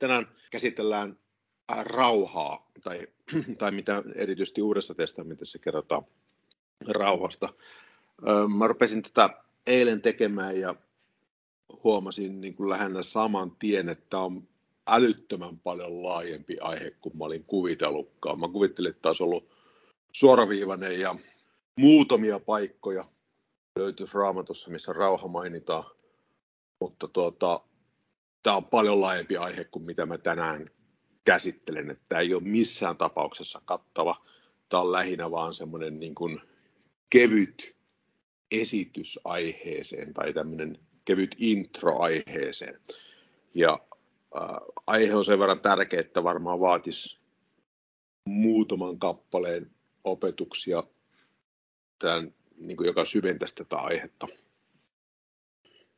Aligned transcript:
Tänään 0.00 0.26
käsitellään 0.50 1.18
äh, 1.72 1.84
rauhaa, 1.84 2.70
tai, 2.82 3.06
tai 3.58 3.70
mitä 3.70 4.02
erityisesti 4.14 4.62
Uudessa 4.62 4.94
testamentissa 4.94 5.58
kerrotaan 5.58 6.04
rauhasta. 6.88 7.48
Mä 8.56 8.66
rupesin 8.66 9.02
tätä 9.02 9.30
eilen 9.66 10.02
tekemään 10.02 10.60
ja 10.60 10.74
huomasin 11.84 12.40
niin 12.40 12.54
kuin 12.54 12.70
lähinnä 12.70 13.02
saman 13.02 13.56
tien, 13.56 13.88
että 13.88 14.18
on 14.18 14.48
älyttömän 14.86 15.58
paljon 15.58 16.02
laajempi 16.02 16.56
aihe 16.60 16.90
kuin 16.90 17.16
mä 17.18 17.24
olin 17.24 17.44
kuvitellutkaan. 17.44 18.40
Mä 18.40 18.48
kuvittelin, 18.48 18.90
että 18.90 19.08
olisi 19.08 19.22
ollut 19.22 19.50
suoraviivainen 20.12 21.00
ja 21.00 21.16
muutamia 21.76 22.40
paikkoja 22.40 23.04
löytyisi 23.78 24.14
raamatussa, 24.14 24.70
missä 24.70 24.92
rauha 24.92 25.28
mainitaan. 25.28 25.84
Mutta 26.80 27.08
tuota, 27.08 27.60
tämä 28.42 28.56
on 28.56 28.64
paljon 28.64 29.00
laajempi 29.00 29.36
aihe 29.36 29.64
kuin 29.64 29.84
mitä 29.84 30.06
mä 30.06 30.18
tänään 30.18 30.70
käsittelen. 31.24 31.90
Että 31.90 32.04
tämä 32.08 32.20
ei 32.20 32.34
ole 32.34 32.42
missään 32.42 32.96
tapauksessa 32.96 33.62
kattava. 33.64 34.26
Tämä 34.68 34.80
on 34.80 34.92
lähinnä 34.92 35.30
vaan 35.30 35.54
semmoinen 35.54 36.00
niin 36.00 36.14
kuin 36.14 36.40
kevyt 37.10 37.76
esitys 38.50 39.20
aiheeseen 39.24 40.14
tai 40.14 40.32
tämmöinen 40.32 40.78
kevyt 41.04 41.36
intro 41.38 42.00
aiheeseen. 42.00 42.80
Ja 43.54 43.78
äh, 44.36 44.48
aihe 44.86 45.14
on 45.14 45.24
sen 45.24 45.38
verran 45.38 45.60
tärkeä, 45.60 46.00
että 46.00 46.24
varmaan 46.24 46.60
vaatisi 46.60 47.20
muutaman 48.24 48.98
kappaleen 48.98 49.70
opetuksia, 50.04 50.82
tämän, 51.98 52.34
niin 52.56 52.76
kuin 52.76 52.86
joka 52.86 53.04
syventäisi 53.04 53.54
tätä 53.54 53.76
aihetta. 53.76 54.28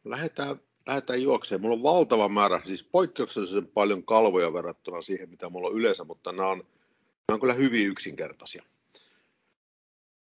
Lähdetään, 0.05 0.61
lähdetään 0.87 1.23
juokseen. 1.23 1.61
Mulla 1.61 1.75
on 1.75 1.83
valtava 1.83 2.29
määrä, 2.29 2.61
siis 2.65 2.85
poikkeuksellisen 2.85 3.67
paljon 3.67 4.05
kalvoja 4.05 4.53
verrattuna 4.53 5.03
siihen, 5.03 5.31
mitä 5.31 5.49
mulla 5.49 5.69
on 5.69 5.75
yleensä, 5.75 6.05
mutta 6.05 6.33
nämä 6.33 6.49
on, 6.49 6.59
nämä 6.59 7.35
on 7.35 7.41
kyllä 7.41 7.55
hyvin 7.55 7.87
yksinkertaisia. 7.87 8.63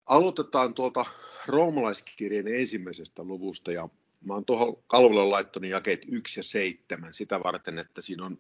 Aloitetaan 0.05 0.73
tuolta 0.73 1.05
roomalaiskirjeen 1.47 2.47
ensimmäisestä 2.47 3.23
luvusta 3.23 3.71
ja 3.71 3.89
mä 4.25 4.33
oon 4.33 4.45
tuohon 4.45 4.83
kalvolle 4.87 5.25
laittanut 5.25 5.69
jakeet 5.69 6.01
1 6.07 6.39
ja 6.39 6.43
7 6.43 7.13
sitä 7.13 7.43
varten, 7.43 7.79
että 7.79 8.01
siinä 8.01 8.25
on 8.25 8.39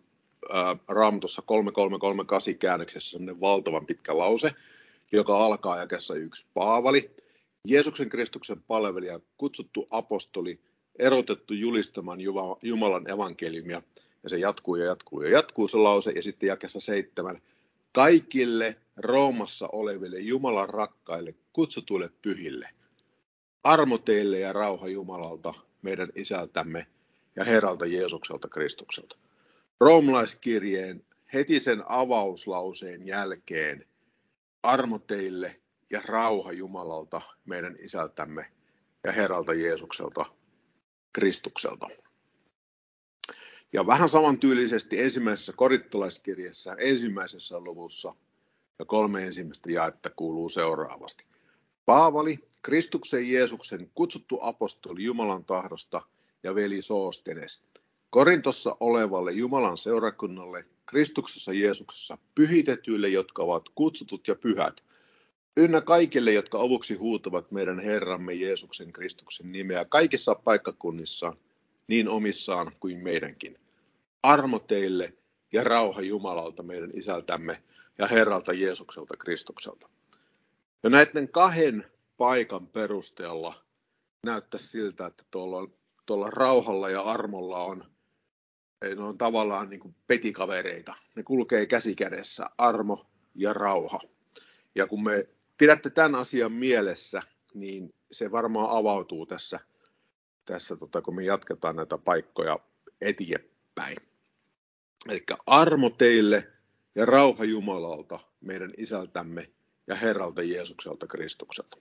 ää, 0.49 0.75
Raamatussa 0.87 1.41
3338 1.41 2.55
käännöksessä 2.59 3.09
sellainen 3.09 3.41
valtavan 3.41 3.85
pitkä 3.85 4.17
lause, 4.17 4.51
joka 5.11 5.45
alkaa 5.45 5.77
jakessa 5.77 6.15
yksi 6.15 6.47
Paavali, 6.53 7.15
Jeesuksen 7.67 8.09
Kristuksen 8.09 8.63
palvelija, 8.63 9.19
kutsuttu 9.37 9.87
apostoli, 9.89 10.59
erotettu 11.01 11.53
julistamaan 11.53 12.19
Jumalan 12.61 13.09
evankeliumia, 13.09 13.81
ja 14.23 14.29
se 14.29 14.37
jatkuu 14.37 14.75
ja 14.75 14.85
jatkuu 14.85 15.21
ja 15.21 15.29
jatkuu 15.29 15.67
se 15.67 15.77
lause, 15.77 16.11
ja 16.11 16.23
sitten 16.23 16.47
jakessa 16.47 16.79
seitsemän, 16.79 17.41
kaikille 17.91 18.75
Roomassa 18.97 19.69
oleville 19.71 20.19
Jumalan 20.19 20.69
rakkaille, 20.69 21.35
kutsutuille 21.53 22.09
pyhille. 22.21 22.69
Armo 23.63 23.97
teille 23.97 24.39
ja 24.39 24.53
rauha 24.53 24.87
Jumalalta, 24.87 25.53
meidän 25.81 26.09
isältämme 26.15 26.87
ja 27.35 27.43
Herralta 27.43 27.85
Jeesukselta 27.85 28.47
Kristukselta. 28.47 29.17
Roomalaiskirjeen 29.79 31.05
heti 31.33 31.59
sen 31.59 31.83
avauslauseen 31.87 33.07
jälkeen 33.07 33.85
armo 34.63 34.99
teille 34.99 35.61
ja 35.89 36.01
rauha 36.05 36.51
Jumalalta, 36.51 37.21
meidän 37.45 37.75
isältämme 37.83 38.45
ja 39.03 39.11
Herralta 39.11 39.53
Jeesukselta 39.53 40.25
Kristukselta. 41.13 41.87
Ja 43.73 43.87
vähän 43.87 44.09
samantyylisesti 44.09 45.01
ensimmäisessä 45.01 45.53
korittolaiskirjassa 45.53 46.75
ensimmäisessä 46.75 47.59
luvussa 47.59 48.15
ja 48.79 48.85
kolme 48.85 49.25
ensimmäistä 49.25 49.71
jaetta 49.71 50.09
kuuluu 50.09 50.49
seuraavasti. 50.49 51.25
Paavali, 51.85 52.39
Kristuksen 52.61 53.29
Jeesuksen 53.29 53.91
kutsuttu 53.95 54.37
apostoli 54.41 55.03
Jumalan 55.03 55.45
tahdosta 55.45 56.01
ja 56.43 56.55
veli 56.55 56.81
Soostenes, 56.81 57.61
Korintossa 58.09 58.77
olevalle 58.79 59.31
Jumalan 59.31 59.77
seurakunnalle, 59.77 60.65
Kristuksessa 60.85 61.53
Jeesuksessa 61.53 62.17
pyhitetyille, 62.35 63.09
jotka 63.09 63.43
ovat 63.43 63.63
kutsutut 63.75 64.27
ja 64.27 64.35
pyhät, 64.35 64.83
ynnä 65.57 65.81
kaikille, 65.81 66.31
jotka 66.31 66.59
avuksi 66.59 66.95
huutavat 66.95 67.51
meidän 67.51 67.79
Herramme 67.79 68.33
Jeesuksen 68.33 68.93
Kristuksen 68.93 69.51
nimeä 69.51 69.85
kaikissa 69.85 70.35
paikkakunnissa, 70.35 71.35
niin 71.87 72.09
omissaan 72.09 72.71
kuin 72.79 73.03
meidänkin. 73.03 73.55
Armo 74.23 74.59
teille 74.59 75.13
ja 75.53 75.63
rauha 75.63 76.01
Jumalalta 76.01 76.63
meidän 76.63 76.91
isältämme 76.93 77.63
ja 77.97 78.07
Herralta 78.07 78.53
Jeesukselta 78.53 79.17
Kristukselta. 79.17 79.89
Ja 80.83 80.89
näiden 80.89 81.29
kahden 81.29 81.91
paikan 82.17 82.67
perusteella 82.67 83.53
näyttää 84.25 84.59
siltä, 84.59 85.05
että 85.05 85.23
tuolla, 85.31 85.69
tuolla 86.05 86.29
rauhalla 86.29 86.89
ja 86.89 87.01
armolla 87.01 87.57
on, 87.57 87.85
ne 88.81 89.03
on 89.03 89.17
tavallaan 89.17 89.69
niin 89.69 89.79
kuin 89.79 89.95
petikavereita. 90.07 90.93
Ne 91.15 91.23
kulkee 91.23 91.65
käsi 91.65 91.95
kädessä, 91.95 92.49
armo 92.57 93.05
ja 93.35 93.53
rauha. 93.53 93.99
Ja 94.75 94.87
kun 94.87 95.03
me 95.03 95.27
pidätte 95.61 95.89
tämän 95.89 96.15
asian 96.15 96.51
mielessä, 96.51 97.21
niin 97.53 97.93
se 98.11 98.31
varmaan 98.31 98.77
avautuu 98.77 99.25
tässä, 99.25 99.59
tässä 100.45 100.75
tota, 100.75 101.01
kun 101.01 101.15
me 101.15 101.23
jatketaan 101.23 101.75
näitä 101.75 101.97
paikkoja 101.97 102.59
eteenpäin. 103.01 103.97
Eli 105.09 105.23
armo 105.45 105.89
teille 105.89 106.47
ja 106.95 107.05
rauha 107.05 107.43
Jumalalta, 107.43 108.19
meidän 108.41 108.71
isältämme 108.77 109.51
ja 109.87 109.95
Herralta 109.95 110.43
Jeesukselta 110.43 111.07
Kristukselta. 111.07 111.77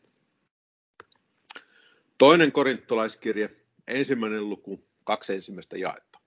Toinen 2.19 2.53
korintolaiskirje, 2.53 3.57
ensimmäinen 3.89 4.49
luku, 4.49 4.85
kaksi 5.05 5.35
ensimmäistä 5.35 5.79
jaetta. 5.79 6.19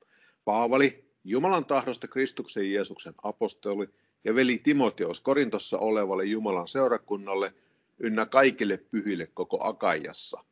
Paavali, 0.45 1.11
Jumalan 1.23 1.65
tahdosta 1.65 2.07
Kristuksen 2.07 2.71
Jeesuksen 2.71 3.13
apostoli 3.23 3.89
ja 4.23 4.35
veli 4.35 4.57
Timoteos 4.57 5.21
Korintossa 5.21 5.77
olevalle 5.77 6.25
Jumalan 6.25 6.67
seurakunnalle 6.67 7.53
ynnä 7.99 8.25
kaikille 8.25 8.77
pyhille 8.77 9.27
koko 9.33 9.57
Akaijassa. 9.61 10.43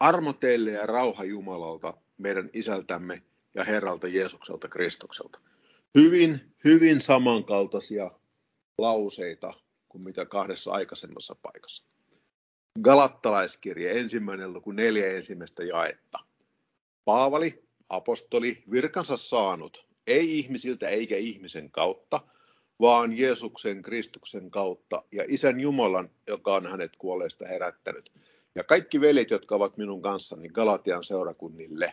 Armo 0.00 0.32
teille 0.32 0.70
ja 0.70 0.86
rauha 0.86 1.24
Jumalalta, 1.24 1.94
meidän 2.18 2.50
isältämme 2.52 3.22
ja 3.54 3.64
Herralta 3.64 4.08
Jeesukselta 4.08 4.68
Kristukselta. 4.68 5.40
Hyvin, 5.94 6.54
hyvin 6.64 7.00
samankaltaisia 7.00 8.10
lauseita 8.78 9.52
kuin 9.88 10.04
mitä 10.04 10.26
kahdessa 10.26 10.70
aikaisemmassa 10.72 11.36
paikassa. 11.42 11.84
Galattalaiskirje, 12.82 14.00
ensimmäinen 14.00 14.52
luku, 14.52 14.72
neljä 14.72 15.10
ensimmäistä 15.10 15.64
jaetta. 15.64 16.18
Paavali, 17.04 17.64
apostoli, 17.88 18.62
virkansa 18.70 19.16
saanut, 19.16 19.86
ei 20.06 20.38
ihmisiltä 20.38 20.88
eikä 20.88 21.16
ihmisen 21.16 21.70
kautta, 21.70 22.20
vaan 22.82 23.18
Jeesuksen 23.18 23.82
Kristuksen 23.82 24.50
kautta 24.50 25.02
ja 25.12 25.24
Isän 25.28 25.60
Jumalan, 25.60 26.10
joka 26.26 26.54
on 26.54 26.66
hänet 26.66 26.96
kuolleista 26.98 27.46
herättänyt. 27.48 28.12
Ja 28.54 28.64
kaikki 28.64 29.00
veljet, 29.00 29.30
jotka 29.30 29.54
ovat 29.54 29.76
minun 29.76 30.02
kanssani 30.02 30.48
Galatian 30.48 31.04
seurakunnille. 31.04 31.92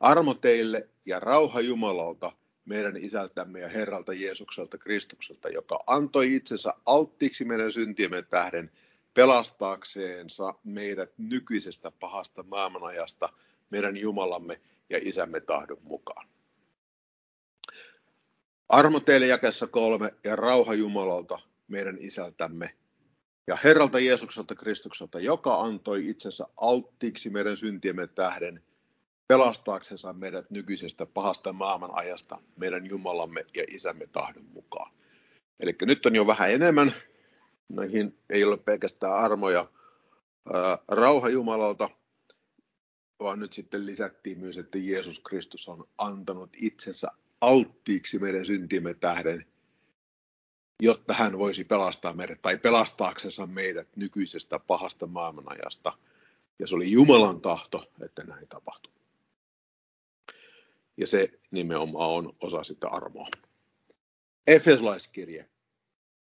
Armo 0.00 0.34
teille 0.34 0.88
ja 1.04 1.20
rauha 1.20 1.60
Jumalalta, 1.60 2.32
meidän 2.64 2.96
isältämme 2.96 3.60
ja 3.60 3.68
Herralta 3.68 4.12
Jeesukselta 4.12 4.78
Kristukselta, 4.78 5.48
joka 5.48 5.78
antoi 5.86 6.34
itsensä 6.34 6.74
alttiiksi 6.86 7.44
meidän 7.44 7.72
syntiemme 7.72 8.22
tähden 8.22 8.70
pelastaakseensa 9.14 10.54
meidät 10.64 11.12
nykyisestä 11.18 11.90
pahasta 11.90 12.42
maailmanajasta 12.42 13.28
meidän 13.70 13.96
Jumalamme 13.96 14.60
ja 14.90 14.98
Isämme 15.02 15.40
tahdon 15.40 15.78
mukaan. 15.82 16.26
Armo 18.68 19.00
teille 19.00 19.26
jakessa 19.26 19.66
kolme 19.66 20.14
ja 20.24 20.36
rauha 20.36 20.74
Jumalalta, 20.74 21.38
meidän 21.68 21.96
isältämme 22.00 22.76
ja 23.46 23.56
Herralta 23.64 23.98
Jeesukselta 23.98 24.54
Kristukselta, 24.54 25.20
joka 25.20 25.60
antoi 25.60 26.08
itsensä 26.08 26.44
alttiiksi 26.56 27.30
meidän 27.30 27.56
syntiemme 27.56 28.06
tähden 28.06 28.62
pelastaaksensa 29.28 30.12
meidät 30.12 30.50
nykyisestä 30.50 31.06
pahasta 31.06 31.52
maailman 31.52 31.90
ajasta 31.94 32.38
meidän 32.56 32.86
Jumalamme 32.86 33.46
ja 33.56 33.64
Isämme 33.68 34.06
tahdon 34.06 34.44
mukaan. 34.44 34.92
Eli 35.60 35.76
nyt 35.82 36.06
on 36.06 36.14
jo 36.14 36.26
vähän 36.26 36.50
enemmän. 36.50 36.94
Näihin 37.68 38.18
ei 38.30 38.44
ole 38.44 38.56
pelkästään 38.56 39.14
armoja 39.14 39.66
ää, 40.52 40.78
rauha 40.88 41.28
Jumalalta, 41.28 41.90
vaan 43.20 43.38
nyt 43.38 43.52
sitten 43.52 43.86
lisättiin 43.86 44.38
myös, 44.38 44.58
että 44.58 44.78
Jeesus 44.78 45.20
Kristus 45.20 45.68
on 45.68 45.88
antanut 45.98 46.50
itsensä 46.60 47.08
alttiiksi 47.40 48.18
meidän 48.18 48.46
syntimme 48.46 48.94
tähden, 48.94 49.46
jotta 50.82 51.14
hän 51.14 51.38
voisi 51.38 51.64
pelastaa 51.64 52.12
meidät 52.14 52.42
tai 52.42 52.58
pelastaaksensa 52.58 53.46
meidät 53.46 53.96
nykyisestä 53.96 54.58
pahasta 54.58 55.06
maailmanajasta. 55.06 55.98
Ja 56.58 56.66
se 56.66 56.74
oli 56.74 56.90
Jumalan 56.90 57.40
tahto, 57.40 57.92
että 58.00 58.24
näin 58.24 58.48
tapahtui. 58.48 58.92
Ja 60.96 61.06
se 61.06 61.40
nimenomaan 61.50 62.10
on 62.10 62.32
osa 62.40 62.64
sitä 62.64 62.88
armoa. 62.88 63.28
Efesolaiskirje. 64.46 65.48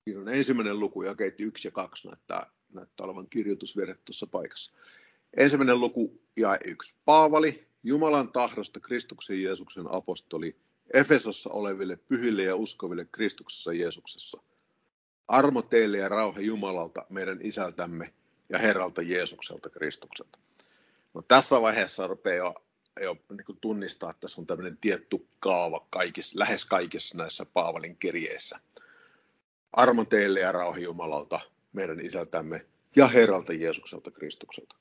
Siinä 0.04 0.21
on 0.21 0.30
ensimmäinen 0.30 0.80
luku, 0.80 1.04
jakeet 1.04 1.39
1 1.39 1.68
ja 1.68 1.71
2 1.71 2.07
näyttää, 2.07 2.51
näyttää 2.74 3.06
olevan 3.06 3.30
kirjoitusvirhe 3.30 3.95
tuossa 4.06 4.27
paikassa. 4.27 4.71
Ensimmäinen 5.38 5.80
luku 5.80 6.21
ja 6.38 6.57
yksi. 6.65 6.95
Paavali, 7.06 7.68
Jumalan 7.83 8.31
tahdosta 8.31 8.80
Kristuksen 8.80 9.44
Jeesuksen 9.44 9.86
apostoli, 9.89 10.59
Efesossa 10.94 11.50
oleville 11.50 11.96
pyhille 11.96 12.44
ja 12.44 12.56
uskoville 12.56 13.06
Kristuksessa 13.12 13.74
Jeesuksessa. 13.74 14.42
Armo 15.28 15.62
teille 15.62 15.98
ja 15.98 16.10
rauha 16.10 16.40
Jumalalta, 16.40 17.06
meidän 17.10 17.40
isältämme 17.42 18.14
ja 18.50 18.58
Herralta 18.60 19.02
Jeesukselta 19.02 19.70
Kristukselta. 19.70 20.40
No, 21.14 21.22
tässä 21.22 21.62
vaiheessa 21.62 22.08
rupeaa 22.08 22.36
jo, 22.38 22.56
jo 23.02 23.18
niin 23.30 23.58
tunnistaa, 23.62 24.10
että 24.10 24.22
tässä 24.22 24.42
on 24.42 24.48
tämmöinen 24.48 24.78
tietty 24.78 25.28
kaava 25.40 25.88
kaikissa, 25.90 26.40
lähes 26.40 26.66
kaikissa 26.66 27.18
näissä 27.18 27.46
Paavalin 27.46 27.98
kirjeissä. 27.98 28.60
Armo 29.74 30.06
teille 30.06 30.40
ja 30.40 30.52
rauha 30.52 30.78
Jumalalta, 30.78 31.40
meidän 31.74 32.06
isältämme 32.06 32.66
ja 32.96 33.08
Herralta 33.08 33.54
Jeesukselta 33.54 34.12
Kristukselta. 34.12 34.76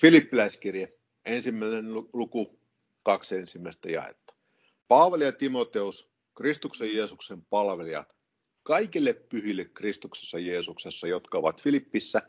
Filippiläiskirje, 0.00 0.92
ensimmäinen 1.24 1.94
luku, 1.94 2.58
kaksi 3.02 3.36
ensimmäistä 3.36 3.88
jaetta. 3.88 4.34
Paavali 4.92 5.24
ja 5.24 5.32
Timoteus, 5.32 6.10
Kristuksen 6.34 6.96
Jeesuksen 6.96 7.42
palvelijat, 7.50 8.14
kaikille 8.62 9.12
pyhille 9.12 9.64
Kristuksessa 9.64 10.38
Jeesuksessa, 10.38 11.06
jotka 11.06 11.38
ovat 11.38 11.62
Filippissä, 11.62 12.22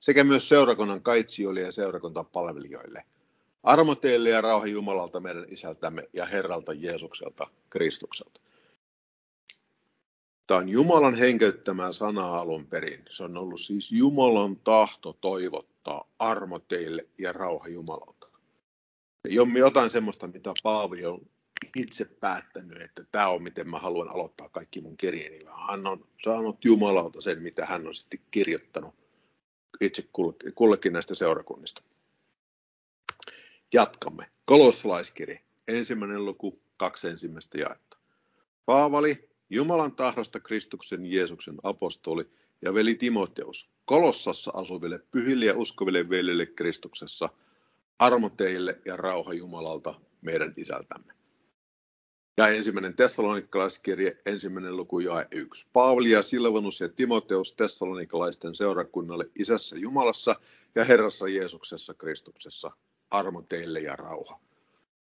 sekä 0.00 0.24
myös 0.24 0.48
seurakunnan 0.48 1.02
kaitsijoille 1.02 1.60
ja 1.60 1.72
seurakuntan 1.72 2.26
palvelijoille. 2.26 3.04
Armo 3.62 3.94
teille 3.94 4.30
ja 4.30 4.40
rauha 4.40 4.66
Jumalalta 4.66 5.20
meidän 5.20 5.46
isältämme 5.48 6.08
ja 6.12 6.24
Herralta 6.24 6.72
Jeesukselta 6.72 7.46
Kristukselta. 7.70 8.40
Tämä 10.46 10.58
on 10.58 10.68
Jumalan 10.68 11.14
henkeyttämää 11.14 11.92
sanaa 11.92 12.40
alun 12.40 12.66
perin. 12.66 13.04
Se 13.10 13.22
on 13.22 13.36
ollut 13.36 13.60
siis 13.60 13.92
Jumalan 13.92 14.56
tahto 14.56 15.12
toivottaa 15.12 16.08
armo 16.18 16.58
teille 16.58 17.06
ja 17.18 17.32
rauha 17.32 17.68
Jumalalta. 17.68 18.28
Jotain 19.58 19.90
semmoista, 19.90 20.26
mitä 20.26 20.52
Paavi 20.62 21.06
on 21.06 21.20
itse 21.76 22.04
päättänyt, 22.04 22.82
että 22.82 23.04
tämä 23.12 23.28
on 23.28 23.42
miten 23.42 23.70
mä 23.70 23.78
haluan 23.78 24.08
aloittaa 24.08 24.48
kaikki 24.48 24.80
mun 24.80 24.96
kirjeeni. 24.96 25.44
Hän 25.68 25.86
on 25.86 26.06
saanut 26.24 26.64
Jumalalta 26.64 27.20
sen, 27.20 27.42
mitä 27.42 27.66
hän 27.66 27.86
on 27.86 27.94
sitten 27.94 28.20
kirjoittanut 28.30 28.94
itse 29.80 30.08
kullekin 30.54 30.92
näistä 30.92 31.14
seurakunnista. 31.14 31.82
Jatkamme. 33.72 34.30
Kolossalaiskirja, 34.44 35.40
ensimmäinen 35.68 36.24
luku, 36.24 36.60
kaksi 36.76 37.08
ensimmäistä 37.08 37.58
jaetta. 37.58 37.96
Paavali, 38.66 39.28
Jumalan 39.50 39.92
tahdosta 39.92 40.40
Kristuksen 40.40 41.06
Jeesuksen 41.06 41.54
apostoli 41.62 42.30
ja 42.62 42.74
veli 42.74 42.94
Timoteus, 42.94 43.70
Kolossassa 43.84 44.50
asuville 44.54 44.98
pyhille 45.10 45.44
ja 45.44 45.56
uskoville 45.56 46.08
veljille 46.08 46.46
Kristuksessa, 46.46 47.28
armo 47.98 48.30
teille 48.30 48.80
ja 48.84 48.96
rauha 48.96 49.32
Jumalalta, 49.32 50.00
meidän 50.20 50.54
isältämme. 50.56 51.12
Ja 52.36 52.48
ensimmäinen 52.48 52.96
tessalonikalaiskirje, 52.96 54.16
ensimmäinen 54.26 54.76
luku 54.76 54.98
jae 55.00 55.26
yksi. 55.30 55.66
Paavali 55.72 56.10
ja 56.10 56.22
Silvanus 56.22 56.80
ja 56.80 56.88
Timoteus 56.88 57.52
tessalonikalaisten 57.52 58.54
seurakunnalle 58.54 59.30
isässä 59.38 59.76
Jumalassa 59.76 60.36
ja 60.74 60.84
Herrassa 60.84 61.28
Jeesuksessa 61.28 61.94
Kristuksessa. 61.94 62.70
Armo 63.10 63.42
teille 63.42 63.80
ja 63.80 63.96
rauha. 63.96 64.40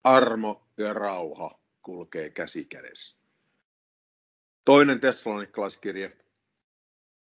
Armo 0.04 0.66
ja 0.78 0.92
rauha 0.92 1.58
kulkee 1.82 2.30
käsi 2.30 2.64
kädessä. 2.64 3.16
Toinen 4.64 5.00
tessalonikalaiskirje, 5.00 6.16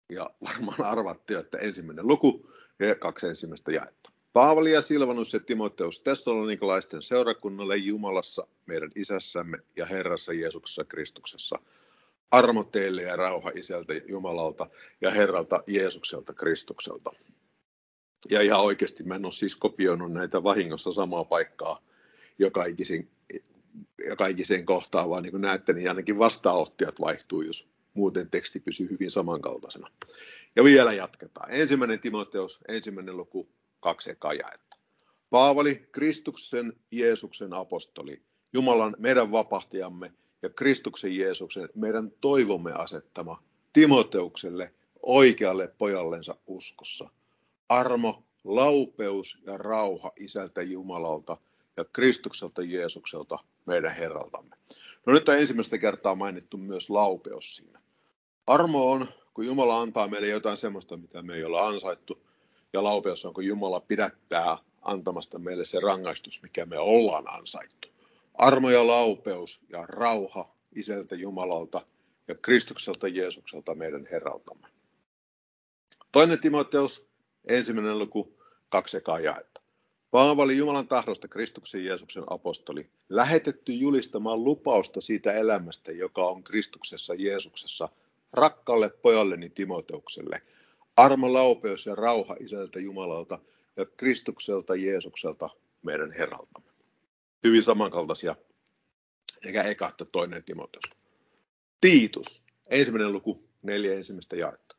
ja 0.09 0.31
varmaan 0.45 0.91
arvattiin, 0.91 1.41
että 1.41 1.59
ensimmäinen 1.59 2.07
luku 2.07 2.51
ja 2.79 2.95
kaksi 2.95 3.27
ensimmäistä 3.27 3.73
jaetta. 3.73 4.13
Paavali 4.33 4.73
ja 4.73 4.81
Silvanus 4.81 5.33
ja 5.33 5.41
Timoteus 5.41 6.01
Tessalonikalaisten 6.01 7.03
seurakunnalle 7.03 7.77
Jumalassa, 7.77 8.47
meidän 8.67 8.91
isässämme 8.95 9.59
ja 9.77 9.87
Herrassa 9.87 10.33
Jeesuksessa 10.33 10.85
Kristuksessa. 10.85 11.59
Armo 12.31 12.65
teille 12.65 13.03
ja 13.03 13.17
rauha 13.17 13.51
isältä 13.55 13.95
Jumalalta 14.09 14.67
ja 15.01 15.11
Herralta 15.11 15.63
Jeesukselta 15.67 16.35
Kristukselta. 16.35 17.11
Ja 18.31 18.41
ihan 18.41 18.61
oikeasti 18.61 19.05
mä 19.05 19.15
en 19.15 19.25
ole 19.25 19.33
siis 19.33 19.57
kopioinut 19.57 20.13
näitä 20.13 20.43
vahingossa 20.43 20.93
samaa 20.93 21.25
paikkaa 21.25 21.83
joka 22.39 22.65
ikisen, 22.65 23.09
joka 24.09 24.27
ikiseen 24.27 24.67
kohtaan, 24.67 25.11
vaan 25.11 25.23
niin 25.23 25.31
kuin 25.31 25.41
näette, 25.41 25.73
niin 25.73 25.89
ainakin 25.89 26.19
vastaanottijat 26.19 27.01
vaihtuu, 27.01 27.43
jos 27.43 27.69
muuten 27.95 28.31
teksti 28.31 28.61
pysyy 28.61 28.91
hyvin 28.91 29.11
samankaltaisena. 29.11 29.91
Ja 30.57 30.65
vielä 30.65 30.93
jatketaan. 30.93 31.51
Ensimmäinen 31.51 32.01
Timoteus, 32.01 32.61
ensimmäinen 32.69 33.17
luku, 33.17 33.49
kaksi 33.81 34.11
ekaa 34.11 34.33
jaetta. 34.33 34.77
Paavali, 35.31 35.89
Kristuksen 35.93 36.73
Jeesuksen 36.91 37.55
apostoli, 37.55 38.23
Jumalan 38.53 38.97
meidän 38.99 39.33
vapahtajamme 39.33 40.13
ja 40.43 40.51
Kristuksen 40.51 41.17
Jeesuksen 41.17 41.69
meidän 41.75 42.11
toivomme 42.21 42.73
asettama 42.73 43.43
Timoteukselle 43.73 44.75
oikealle 45.03 45.69
pojallensa 45.79 46.37
uskossa. 46.47 47.09
Armo, 47.69 48.23
laupeus 48.45 49.39
ja 49.47 49.59
rauha 49.59 50.13
isältä 50.17 50.63
Jumalalta 50.63 51.37
ja 51.77 51.85
Kristukselta 51.85 52.63
Jeesukselta 52.63 53.39
meidän 53.67 53.95
Herraltamme. 53.95 54.57
No 55.07 55.13
nyt 55.13 55.29
on 55.29 55.37
ensimmäistä 55.37 55.79
kertaa 55.79 56.15
mainittu 56.15 56.57
myös 56.57 56.91
laupeus 56.91 57.57
siinä. 57.57 57.81
Armo 58.47 58.91
on, 58.93 59.09
kun 59.35 59.47
Jumala 59.47 59.81
antaa 59.81 60.09
meille 60.09 60.29
jotain 60.29 60.57
sellaista, 60.57 60.97
mitä 60.97 61.23
me 61.23 61.35
ei 61.35 61.45
olla 61.45 61.67
ansaittu, 61.67 62.28
ja 62.73 62.83
laupeus 62.83 63.25
on, 63.25 63.35
kun 63.35 63.45
Jumala 63.45 63.81
pidättää 63.81 64.59
antamasta 64.83 65.39
meille 65.39 65.65
se 65.65 65.81
rangaistus, 65.81 66.43
mikä 66.43 66.67
me 66.67 66.79
ollaan 66.79 67.25
ansaittu. 67.29 67.89
Armo 68.35 68.71
ja 68.71 68.87
laupeus 68.87 69.61
ja 69.69 69.87
rauha 69.87 70.55
isältä 70.75 71.15
Jumalalta 71.15 71.81
ja 72.29 72.35
Kristukselta 72.35 73.09
Jeesukselta 73.09 73.75
meidän 73.75 74.09
Herraltamme. 74.11 74.69
Toinen 76.13 76.41
Timoteus, 76.41 77.09
ensimmäinen 77.49 77.99
luku, 77.99 78.39
kaksi 78.69 78.97
ekaa 78.97 79.21
jaetta. 79.21 79.61
Paavali 80.11 80.57
Jumalan 80.57 80.89
tahdosta 80.89 81.29
Kristuksen 81.29 81.85
Jeesuksen 81.85 82.25
apostoli, 82.27 82.91
lähetetty 83.09 83.73
julistamaan 83.73 84.45
lupausta 84.45 85.01
siitä 85.01 85.33
elämästä, 85.33 85.93
joka 85.93 86.27
on 86.27 86.45
Kristuksessa 86.45 87.15
Jeesuksessa, 87.15 87.89
rakkaalle 88.33 88.91
pojalleni 88.91 89.51
Timoteukselle– 89.51 90.43
Armo, 90.99 91.33
laupeus 91.33 91.87
ja 91.87 91.95
rauha 91.95 92.37
isältä 92.41 92.81
Jumalalta 92.81 93.39
ja 93.77 93.87
Kristukselta 93.87 94.75
Jeesukselta 94.75 95.49
meidän 95.83 96.13
Herraltamme. 96.13 96.71
Hyvin 97.45 97.63
samankaltaisia 97.63 98.37
sekä 99.43 99.63
eka 99.63 99.89
että 99.89 100.05
toinen 100.05 100.45
Timoteus. 100.45 100.85
Tiitus, 101.81 102.43
ensimmäinen 102.71 103.13
luku, 103.13 103.45
neljä 103.63 103.95
ensimmäistä 103.95 104.37
jaetta. 104.37 104.77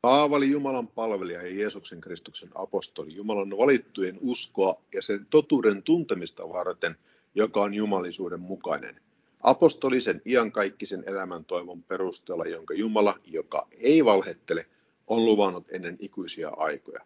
Paavali 0.00 0.50
Jumalan 0.50 0.88
palvelija 0.88 1.42
ja 1.42 1.54
Jeesuksen 1.54 2.00
Kristuksen 2.00 2.50
apostoli, 2.54 3.14
Jumalan 3.14 3.50
valittujen 3.50 4.18
uskoa 4.20 4.82
ja 4.94 5.02
sen 5.02 5.26
totuuden 5.30 5.82
tuntemista 5.82 6.48
varten, 6.48 6.96
joka 7.34 7.60
on 7.60 7.74
jumalisuuden 7.74 8.40
mukainen. 8.40 9.00
Apostolisen 9.42 10.22
iankaikkisen 10.26 11.04
elämän 11.06 11.44
toivon 11.44 11.82
perusteella, 11.82 12.44
jonka 12.44 12.74
Jumala, 12.74 13.18
joka 13.24 13.68
ei 13.78 14.04
valhettele, 14.04 14.66
on 15.08 15.24
luvannut 15.24 15.70
ennen 15.72 15.96
ikuisia 16.00 16.50
aikoja. 16.56 17.00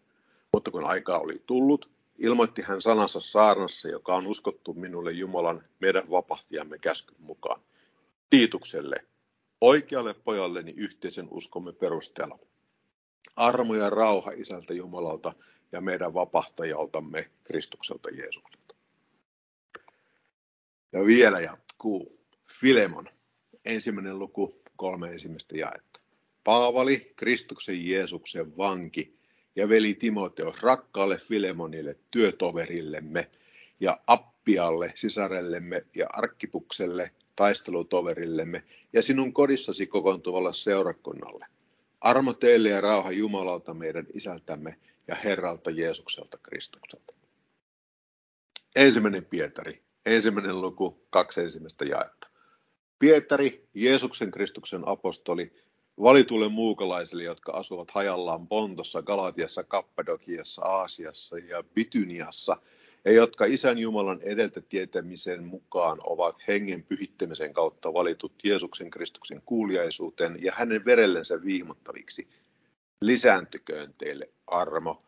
Mutta 0.52 0.70
kun 0.70 0.84
aika 0.84 1.18
oli 1.18 1.42
tullut, 1.46 1.90
ilmoitti 2.18 2.62
hän 2.62 2.82
sanansa 2.82 3.20
saarnassa, 3.20 3.88
joka 3.88 4.14
on 4.14 4.26
uskottu 4.26 4.74
minulle 4.74 5.12
Jumalan 5.12 5.62
meidän 5.80 6.10
vapahtiamme 6.10 6.78
käskyn 6.78 7.16
mukaan. 7.20 7.60
Tiitukselle, 8.30 9.06
oikealle 9.60 10.14
pojalleni 10.14 10.74
yhteisen 10.76 11.28
uskomme 11.30 11.72
perusteella. 11.72 12.38
Armo 13.36 13.74
ja 13.74 13.90
rauha 13.90 14.30
isältä 14.30 14.74
Jumalalta 14.74 15.32
ja 15.72 15.80
meidän 15.80 16.14
vapahtajaltamme 16.14 17.30
Kristukselta 17.44 18.08
Jeesukselta. 18.10 18.74
Ja 20.92 21.06
vielä 21.06 21.40
jatkuu. 21.40 22.22
Filemon, 22.60 23.08
ensimmäinen 23.64 24.18
luku, 24.18 24.62
kolme 24.76 25.08
ensimmäistä 25.08 25.56
jaetta. 25.56 25.91
Paavali, 26.44 27.12
Kristuksen 27.16 27.88
Jeesuksen 27.88 28.56
vanki 28.56 29.16
ja 29.56 29.68
veli 29.68 29.94
Timoteos 29.94 30.62
rakkaalle 30.62 31.18
Filemonille, 31.18 31.98
työtoverillemme 32.10 33.30
ja 33.80 34.00
Appialle, 34.06 34.92
sisarellemme 34.94 35.86
ja 35.96 36.06
Arkkipukselle, 36.12 37.10
taistelutoverillemme 37.36 38.62
ja 38.92 39.02
sinun 39.02 39.32
kodissasi 39.32 39.86
kokoontuvalle 39.86 40.54
seurakunnalle. 40.54 41.46
Armo 42.00 42.32
teille 42.32 42.68
ja 42.68 42.80
rauha 42.80 43.10
Jumalalta 43.10 43.74
meidän 43.74 44.06
isältämme 44.14 44.78
ja 45.08 45.14
Herralta 45.14 45.70
Jeesukselta 45.70 46.38
Kristukselta. 46.38 47.14
Ensimmäinen 48.76 49.24
Pietari, 49.24 49.82
ensimmäinen 50.06 50.60
luku, 50.60 51.06
kaksi 51.10 51.40
ensimmäistä 51.40 51.84
jaetta. 51.84 52.28
Pietari, 52.98 53.68
Jeesuksen 53.74 54.30
Kristuksen 54.30 54.88
apostoli, 54.88 55.52
valitulle 56.00 56.48
muukalaisille, 56.48 57.24
jotka 57.24 57.52
asuvat 57.52 57.90
hajallaan 57.90 58.48
Pontossa, 58.48 59.02
Galatiassa, 59.02 59.64
Kappadokiassa, 59.64 60.62
Aasiassa 60.62 61.38
ja 61.38 61.62
Bityniassa, 61.62 62.56
ja 63.04 63.12
jotka 63.12 63.44
Isän 63.44 63.78
Jumalan 63.78 64.20
edeltä 64.22 64.60
tietämisen 64.60 65.44
mukaan 65.44 65.98
ovat 66.04 66.36
hengen 66.48 66.82
pyhittämisen 66.82 67.52
kautta 67.54 67.94
valitut 67.94 68.32
Jeesuksen 68.44 68.90
Kristuksen 68.90 69.42
kuuliaisuuteen 69.46 70.38
ja 70.42 70.52
hänen 70.56 70.84
verellensä 70.84 71.42
viimottaviksi. 71.42 72.28
Lisääntyköön 73.00 73.94
teille 73.98 74.30
armo 74.46 74.98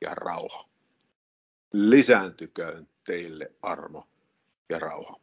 ja 0.00 0.14
rauha. 0.14 0.68
Lisääntyköön 1.72 2.88
teille 3.04 3.52
armo 3.62 4.08
ja 4.68 4.78
rauha. 4.78 5.20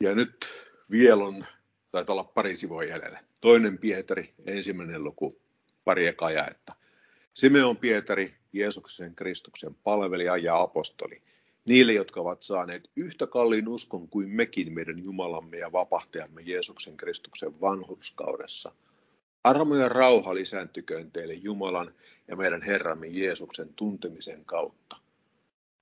Ja 0.00 0.14
nyt 0.14 0.48
vielä 0.90 1.24
on, 1.24 1.46
taitaa 1.90 2.14
olla 2.14 2.24
pari 2.24 2.56
sivua 2.56 2.84
jäljellä. 2.84 3.24
Toinen 3.40 3.78
Pietari, 3.78 4.34
ensimmäinen 4.46 5.04
luku, 5.04 5.40
pari 5.84 6.06
ekaa 6.06 6.30
jaetta. 6.30 6.74
Simeon 7.34 7.76
Pietari, 7.76 8.34
Jeesuksen 8.52 9.14
Kristuksen 9.14 9.74
palvelija 9.74 10.36
ja 10.36 10.60
apostoli, 10.60 11.22
niille, 11.64 11.92
jotka 11.92 12.20
ovat 12.20 12.42
saaneet 12.42 12.90
yhtä 12.96 13.26
kalliin 13.26 13.68
uskon 13.68 14.08
kuin 14.08 14.28
mekin 14.28 14.72
meidän 14.72 14.98
Jumalamme 14.98 15.58
ja 15.58 15.72
vapahtajamme 15.72 16.42
Jeesuksen 16.42 16.96
Kristuksen 16.96 17.60
vanhurskaudessa. 17.60 18.72
Armo 19.44 19.74
ja 19.74 19.88
rauha 19.88 20.34
lisääntyköön 20.34 21.10
teille 21.10 21.34
Jumalan 21.34 21.94
ja 22.28 22.36
meidän 22.36 22.62
Herramme 22.62 23.06
Jeesuksen 23.06 23.74
tuntemisen 23.74 24.44
kautta. 24.44 24.96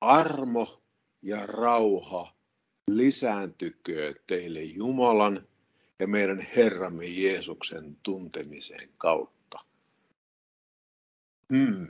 Armo 0.01 0.81
ja 1.23 1.47
rauha 1.47 2.33
lisääntykö 2.91 4.15
teille 4.27 4.63
Jumalan 4.63 5.47
ja 5.99 6.09
meidän 6.09 6.47
Herramme 6.57 7.07
Jeesuksen 7.07 7.97
tuntemisen 8.03 8.89
kautta. 8.99 9.59
Hmm. 11.53 11.89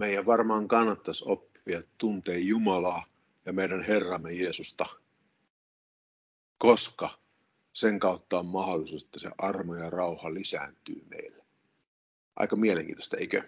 Meidän 0.00 0.26
varmaan 0.26 0.68
kannattaisi 0.68 1.24
oppia 1.26 1.82
tuntee 1.98 2.38
Jumalaa 2.38 3.06
ja 3.46 3.52
meidän 3.52 3.82
Herramme 3.82 4.32
Jeesusta, 4.32 4.86
koska 6.58 7.08
sen 7.72 7.98
kautta 7.98 8.38
on 8.38 8.46
mahdollisuus, 8.46 9.02
että 9.02 9.18
se 9.18 9.30
armo 9.38 9.74
ja 9.74 9.90
rauha 9.90 10.34
lisääntyy 10.34 11.04
meille. 11.08 11.44
Aika 12.36 12.56
mielenkiintoista, 12.56 13.16
eikö? 13.16 13.42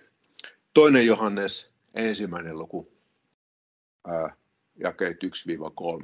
Toinen 0.74 1.06
Johannes, 1.06 1.70
ensimmäinen 1.94 2.58
luku, 2.58 2.92
ää, 4.06 4.36
jakeet 4.82 5.16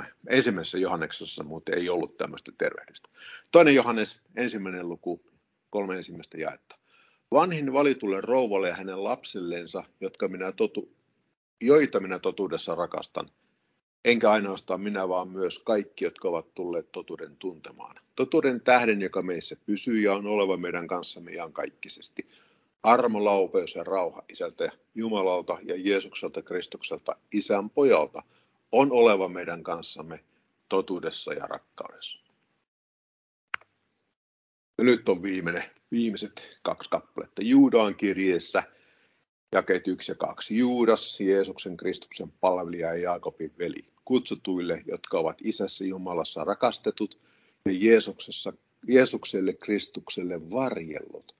1-3. 0.01 0.05
Ensimmäisessä 0.29 0.79
Johanneksessa 0.79 1.45
muuten 1.45 1.79
ei 1.79 1.91
ollut 1.91 2.17
tämmöistä 2.17 2.53
tervehdistä. 2.59 3.09
Toinen 3.51 3.75
Johannes, 3.75 4.21
ensimmäinen 4.37 4.89
luku, 4.89 5.23
kolme 5.71 5.97
ensimmäistä 5.97 6.39
jaetta. 6.39 6.79
Vanhin 7.33 7.73
valitulle 7.73 8.21
rouvalle 8.21 8.69
ja 8.69 8.75
hänen 8.75 9.05
lapsellensa, 9.05 9.85
jotka 10.01 10.29
minä 10.29 10.53
totu, 10.53 10.93
joita 11.61 12.01
minä 12.01 12.19
totuudessa 12.19 12.75
rakastan, 12.75 13.31
enkä 14.05 14.31
ainoastaan 14.31 14.81
minä, 14.81 15.09
vaan 15.09 15.29
myös 15.29 15.59
kaikki, 15.59 16.05
jotka 16.05 16.29
ovat 16.29 16.55
tulleet 16.55 16.93
totuuden 16.93 17.37
tuntemaan. 17.37 17.97
Totuuden 18.17 18.61
tähden, 18.61 19.01
joka 19.01 19.23
meissä 19.23 19.57
pysyy 19.67 20.01
ja 20.01 20.15
on 20.15 20.27
oleva 20.27 20.57
meidän 20.57 20.87
kanssamme 20.87 21.33
iankaikkisesti. 21.33 22.29
Armo, 22.83 23.25
laupeus 23.25 23.75
ja 23.75 23.85
rauha 23.85 24.23
Isältä 24.29 24.71
Jumalalta 24.95 25.59
ja 25.63 25.75
Jeesukselta 25.77 26.43
Kristukselta, 26.43 27.17
Isän 27.33 27.71
pojalta– 27.71 28.23
on 28.73 28.93
oleva 28.93 29.29
meidän 29.29 29.63
kanssamme 29.63 30.25
totuudessa 30.69 31.33
ja 31.33 31.47
rakkaudessa. 31.47 32.19
Ja 34.79 34.85
nyt 34.85 35.09
on 35.09 35.23
viimeinen, 35.23 35.65
viimeiset 35.91 36.59
kaksi 36.63 36.91
kappaletta 36.91 37.43
Juudaan 37.43 37.95
kirjeessä, 37.95 38.63
jakeet 39.53 39.89
1 39.89 40.13
ja 40.13 40.17
2. 40.17 40.59
Juudas, 40.59 41.21
Jeesuksen 41.21 41.77
Kristuksen 41.77 42.33
palvelija 42.41 42.89
ja 42.89 43.03
Jaakobin 43.03 43.55
veli, 43.59 43.85
kutsutuille, 44.05 44.83
jotka 44.87 45.19
ovat 45.19 45.39
Isässä 45.45 45.85
Jumalassa 45.85 46.45
rakastetut 46.45 47.21
ja 47.65 47.73
Jeesuksessa, 47.73 48.53
Jeesukselle 48.89 49.53
Kristukselle 49.53 50.51
varjellut. 50.51 51.37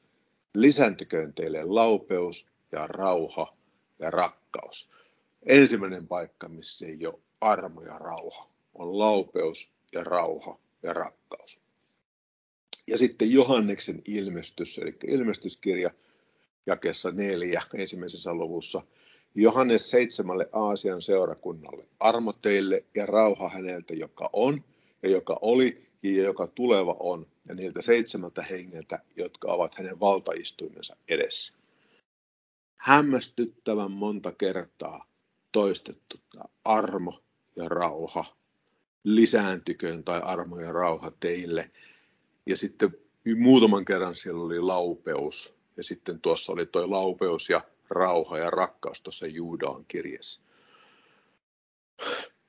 Lisääntyköön 0.55 1.35
teille 1.35 1.65
laupeus 1.65 2.47
ja 2.73 2.87
rauha 2.87 3.57
ja 3.99 4.11
rakkaus 4.11 4.91
ensimmäinen 5.47 6.07
paikka, 6.09 6.49
missä 6.49 6.87
ei 6.87 7.07
ole 7.07 7.21
armo 7.41 7.83
ja 7.83 7.99
rauha, 7.99 8.51
on 8.75 8.99
laupeus 8.99 9.73
ja 9.93 10.05
rauha 10.05 10.59
ja 10.83 10.93
rakkaus. 10.93 11.59
Ja 12.87 12.99
sitten 12.99 13.33
Johanneksen 13.33 14.03
ilmestys, 14.05 14.79
eli 14.79 14.97
ilmestyskirja 15.07 15.91
jakessa 16.67 17.11
neljä 17.11 17.63
ensimmäisessä 17.75 18.35
luvussa. 18.35 18.83
Johannes 19.35 19.91
seitsemälle 19.91 20.49
Aasian 20.53 21.03
seurakunnalle. 21.03 21.87
Armo 22.01 22.33
teille 22.33 22.85
ja 22.97 23.07
rauha 23.07 23.49
häneltä, 23.49 23.95
joka 23.95 24.31
on 24.33 24.65
ja 25.03 25.11
joka 25.11 25.39
oli 25.43 25.89
ja 26.03 26.23
joka 26.23 26.47
tuleva 26.47 26.97
on, 27.01 27.27
ja 27.49 27.55
niiltä 27.55 27.83
seitsemältä 27.83 28.43
hengeltä, 28.43 28.99
jotka 29.17 29.53
ovat 29.53 29.75
hänen 29.75 30.01
valtaistuimensa 30.01 30.97
edessä. 31.09 31.53
Hämmästyttävän 32.77 33.91
monta 33.91 34.33
kertaa 34.33 35.09
toistettu 35.53 36.21
armo 36.65 37.23
ja 37.57 37.69
rauha. 37.69 38.25
Lisääntyköön 39.05 40.05
tai 40.05 40.21
armo 40.25 40.61
ja 40.61 40.73
rauha 40.73 41.13
teille. 41.21 41.71
Ja 42.47 42.57
sitten 42.57 42.91
muutaman 43.39 43.85
kerran 43.85 44.17
siellä 44.17 44.45
oli 44.45 44.61
laupeus. 44.61 45.55
Ja 45.77 45.83
sitten 45.83 46.21
tuossa 46.21 46.53
oli 46.53 46.67
tuo 46.67 46.91
laupeus 46.91 47.51
ja 47.51 47.65
rauha 47.91 48.39
ja 48.39 48.51
rakkaus 48.51 49.03
tuossa 49.03 49.27
Juudaan 49.27 49.85
kirjassa. 49.85 50.41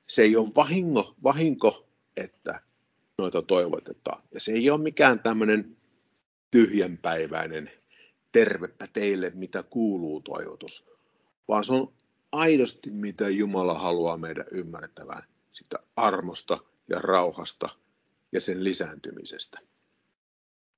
Se 0.06 0.22
ei 0.22 0.36
ole 0.36 0.48
vahingo, 0.56 1.14
vahinko, 1.22 1.86
että 2.16 2.60
noita 3.18 3.42
toivotetaan. 3.42 4.22
Ja 4.34 4.40
se 4.40 4.52
ei 4.52 4.70
ole 4.70 4.80
mikään 4.80 5.20
tämmöinen 5.20 5.76
tyhjänpäiväinen 6.50 7.70
tervepä 8.32 8.86
teille, 8.92 9.32
mitä 9.34 9.62
kuuluu 9.62 10.20
toivotus, 10.20 10.86
vaan 11.48 11.64
se 11.64 11.72
on 11.72 11.92
aidosti, 12.32 12.90
mitä 12.90 13.28
Jumala 13.28 13.74
haluaa 13.74 14.16
meidän 14.16 14.44
ymmärtävän, 14.52 15.22
sitä 15.52 15.78
armosta 15.96 16.58
ja 16.88 16.98
rauhasta 16.98 17.68
ja 18.32 18.40
sen 18.40 18.64
lisääntymisestä. 18.64 19.58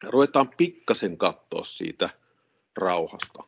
Ja 0.03 0.11
ruvetaan 0.11 0.51
pikkasen 0.57 1.19
katsoa 1.19 1.65
siitä 1.65 2.11
rauhasta. 2.77 3.43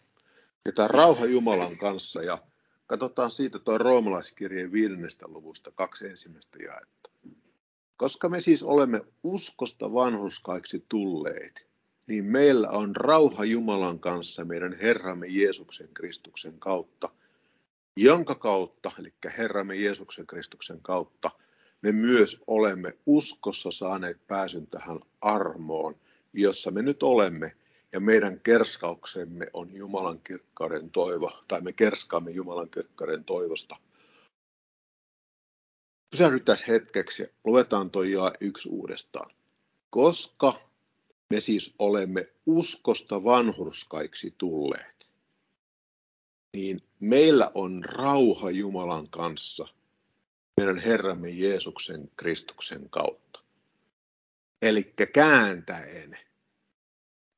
Ja 0.65 0.73
tämä 0.73 0.89
rauha 0.89 1.27
Jumalan 1.27 1.79
kanssa 1.79 2.23
ja 2.23 2.39
katsotaan 2.87 3.31
siitä 3.31 3.59
tuo 3.59 3.79
roomalaiskirjeen 3.79 4.73
viidennestä 4.73 5.29
luvusta 5.29 5.71
kaksi 5.71 6.07
ensimmäistä 6.07 6.59
jaetta. 6.63 7.11
Koska 7.97 8.29
me 8.29 8.41
siis 8.41 8.63
olemme 8.63 9.01
uskosta 9.23 9.93
vanhuskaiksi 9.93 10.85
tulleet, 10.89 11.67
niin 12.07 12.25
meillä 12.25 12.69
on 12.69 12.97
rauha 12.97 13.45
Jumalan 13.45 14.01
kanssa 14.01 14.45
meidän 14.45 14.77
Herramme 14.83 15.27
Jeesuksen 15.27 15.89
Kristuksen 15.95 16.59
kautta– 16.59 17.09
jonka 17.97 18.35
kautta, 18.35 18.93
eli 18.99 19.15
Herramme 19.39 19.77
Jeesuksen 19.77 20.27
Kristuksen 20.27 20.81
kautta, 20.81 21.31
me 21.83 21.93
myös 21.93 22.43
olemme 22.47 22.99
uskossa 23.07 23.71
saaneet 23.71 24.27
pääsyn 24.27 24.67
tähän 24.67 25.01
armoon, 25.21 25.97
jossa 26.33 26.71
me 26.71 26.83
nyt 26.83 27.03
olemme, 27.03 27.57
ja 27.93 28.01
meidän 28.01 28.41
kerskauksemme 28.41 29.47
on 29.53 29.75
Jumalan 29.75 30.21
kirkkauden 30.21 30.91
toivo, 30.91 31.45
tai 31.49 31.61
me 31.61 31.73
kerskaamme 31.73 32.31
Jumalan 32.31 32.71
kirkkauden 32.71 33.25
toivosta. 33.25 33.77
Pysähdytään 36.11 36.59
hetkeksi 36.69 37.27
luetaan 37.45 37.91
toi 37.91 38.13
jaa 38.13 38.33
yksi 38.41 38.69
uudestaan. 38.69 39.31
Koska 39.91 40.71
me 41.31 41.41
siis 41.41 41.75
olemme 41.79 42.29
uskosta 42.47 43.25
vanhurskaiksi 43.25 44.35
tulleet 44.39 44.95
niin 46.55 46.83
meillä 47.05 47.51
on 47.55 47.85
rauha 47.85 48.51
Jumalan 48.51 49.09
kanssa 49.09 49.69
meidän 50.57 50.79
Herramme 50.79 51.31
Jeesuksen 51.31 52.11
Kristuksen 52.17 52.91
kautta. 52.91 53.41
Eli 54.63 54.95
kääntäen, 55.13 56.19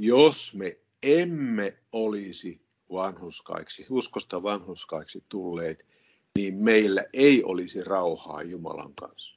jos 0.03 0.55
me 0.55 0.79
emme 1.03 1.79
olisi 1.93 2.61
vanhuskaiksi, 2.93 3.87
uskosta 3.91 4.43
vanhuskaiksi 4.43 5.25
tulleet, 5.29 5.87
niin 6.39 6.55
meillä 6.55 7.05
ei 7.13 7.45
olisi 7.45 7.85
rauhaa 7.85 8.43
Jumalan 8.43 8.95
kanssa. 8.95 9.37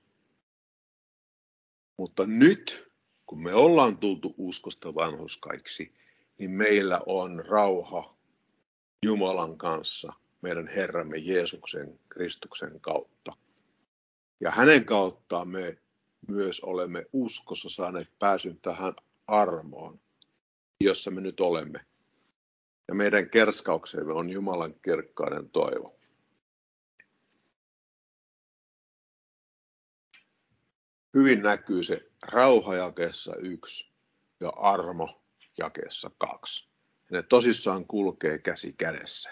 Mutta 1.98 2.26
nyt, 2.26 2.92
kun 3.26 3.44
me 3.44 3.54
ollaan 3.54 3.98
tultu 3.98 4.36
uskosta 4.38 4.96
vanhuskaiksi, 4.96 5.94
niin 6.38 6.52
meillä 6.52 7.02
on 7.06 7.46
rauha 7.46 8.19
Jumalan 9.06 9.58
kanssa 9.58 10.14
meidän 10.42 10.68
Herramme 10.68 11.18
Jeesuksen 11.18 12.00
Kristuksen 12.10 12.82
kautta. 12.82 13.32
Ja 14.40 14.52
hänen 14.52 14.86
kauttaan 14.86 15.48
me 15.48 15.78
myös 16.28 16.60
olemme 16.60 17.06
uskossa 17.14 17.70
saaneet 17.70 18.20
pääsyn 18.20 18.62
tähän 18.62 18.94
armoon, 19.28 20.00
jossa 20.80 21.12
me 21.12 21.22
nyt 21.22 21.40
olemme. 21.40 21.86
Ja 22.88 22.96
meidän 22.96 23.30
kerskauksemme 23.30 24.14
on 24.14 24.30
Jumalan 24.30 24.76
kirkkauden 24.82 25.50
toivo. 25.50 26.00
Hyvin 31.14 31.42
näkyy 31.42 31.84
se 31.84 32.12
rauha 32.28 32.76
jakeessa 32.76 33.36
yksi 33.36 33.92
ja 34.40 34.50
armo 34.50 35.24
jakeessa 35.58 36.12
kaksi. 36.18 36.69
Ja 37.10 37.18
ne 37.18 37.24
tosissaan 37.24 37.86
kulkee 37.86 38.38
käsi 38.38 38.74
kädessä. 38.74 39.30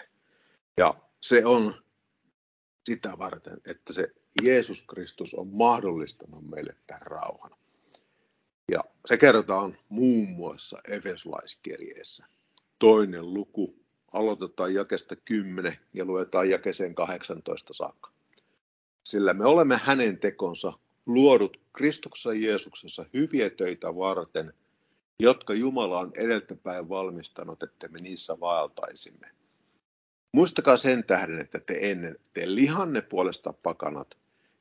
Ja 0.76 0.94
se 1.20 1.46
on 1.46 1.82
sitä 2.86 3.18
varten, 3.18 3.60
että 3.66 3.92
se 3.92 4.08
Jeesus 4.42 4.82
Kristus 4.82 5.34
on 5.34 5.48
mahdollistanut 5.48 6.50
meille 6.50 6.76
tämän 6.86 7.02
rauhan. 7.02 7.50
Ja 8.72 8.84
se 9.06 9.16
kerrotaan 9.16 9.78
muun 9.88 10.28
muassa 10.28 10.78
Efesolaiskirjeessä. 10.88 12.26
Toinen 12.78 13.34
luku, 13.34 13.74
aloitetaan 14.12 14.74
jakesta 14.74 15.16
10 15.16 15.78
ja 15.94 16.04
luetaan 16.04 16.50
jakeseen 16.50 16.94
18 16.94 17.74
saakka. 17.74 18.12
Sillä 19.04 19.34
me 19.34 19.44
olemme 19.44 19.80
hänen 19.82 20.18
tekonsa 20.18 20.72
luodut 21.06 21.60
Kristuksessa 21.72 22.32
Jeesuksessa 22.32 23.04
hyviä 23.14 23.50
töitä 23.50 23.96
varten, 23.96 24.52
jotka 25.20 25.54
Jumala 25.54 25.98
on 25.98 26.10
edeltäpäin 26.16 26.88
valmistanut, 26.88 27.62
että 27.62 27.88
me 27.88 27.98
niissä 28.02 28.40
vaeltaisimme. 28.40 29.30
Muistakaa 30.32 30.76
sen 30.76 31.04
tähden, 31.04 31.40
että 31.40 31.60
te 31.60 31.78
ennen, 31.80 32.18
te 32.32 32.54
lihanne 32.54 33.00
puolesta 33.00 33.52
pakanat, 33.52 34.16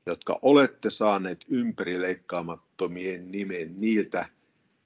jotka 0.06 0.40
olette 0.42 0.90
saaneet 0.90 1.46
ympärileikkaamattomien 1.50 3.32
nimen 3.32 3.82
niiltä, 3.82 4.26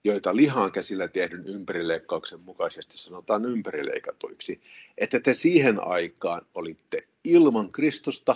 joita 0.04 0.36
lihaan 0.36 0.72
käsillä 0.72 1.08
tehdyn 1.08 1.48
ympärileikkauksen 1.48 2.40
mukaisesti 2.40 2.98
sanotaan 2.98 3.46
ympärileikatuiksi, 3.46 4.62
että 4.98 5.20
te 5.20 5.34
siihen 5.34 5.88
aikaan 5.88 6.42
olitte 6.56 7.08
ilman 7.24 7.72
Kristusta, 7.72 8.36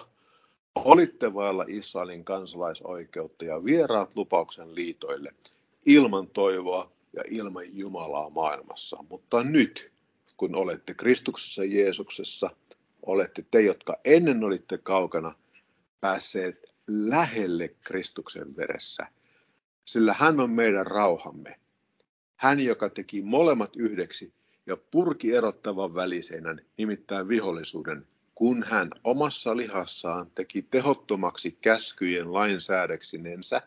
olitte 0.75 1.34
vailla 1.34 1.65
Israelin 1.68 2.25
kansalaisoikeutta 2.25 3.46
ja 3.46 3.65
vieraat 3.65 4.12
lupauksen 4.15 4.75
liitoille, 4.75 5.34
ilman 5.86 6.27
toivoa 6.27 6.95
ja 7.15 7.24
ilman 7.29 7.77
Jumalaa 7.77 8.29
maailmassa. 8.29 8.98
Mutta 9.10 9.43
nyt, 9.43 9.91
kun 10.38 10.55
olette 10.55 10.93
Kristuksessa 10.93 11.63
Jeesuksessa, 11.63 12.50
olette 13.01 13.45
te, 13.51 13.62
jotka 13.62 13.98
ennen 14.05 14.43
olitte 14.43 14.77
kaukana, 14.77 15.36
päässeet 16.01 16.74
lähelle 16.88 17.67
Kristuksen 17.67 18.55
veressä, 18.55 19.07
sillä 19.86 20.15
hän 20.19 20.39
on 20.39 20.50
meidän 20.50 20.88
rauhamme. 20.88 21.60
Hän, 22.36 22.60
joka 22.60 22.89
teki 22.89 23.22
molemmat 23.22 23.75
yhdeksi 23.75 24.34
ja 24.65 24.77
purki 24.77 25.36
erottavan 25.36 25.95
väliseinän, 25.95 26.62
nimittäin 26.77 27.27
vihollisuuden, 27.27 28.07
kun 28.36 28.63
hän 28.63 28.89
omassa 29.03 29.57
lihassaan 29.57 30.31
teki 30.36 30.62
tehottomaksi 30.62 31.57
käskyjen 31.62 32.34
lainsäädäksinensä, 32.34 33.62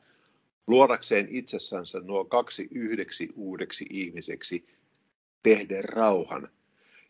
luodakseen 0.68 1.28
itsessänsä 1.30 2.00
nuo 2.00 2.24
kaksi 2.24 2.68
yhdeksi 2.70 3.28
uudeksi 3.36 3.86
ihmiseksi, 3.90 4.66
tehden 5.42 5.84
rauhan, 5.84 6.48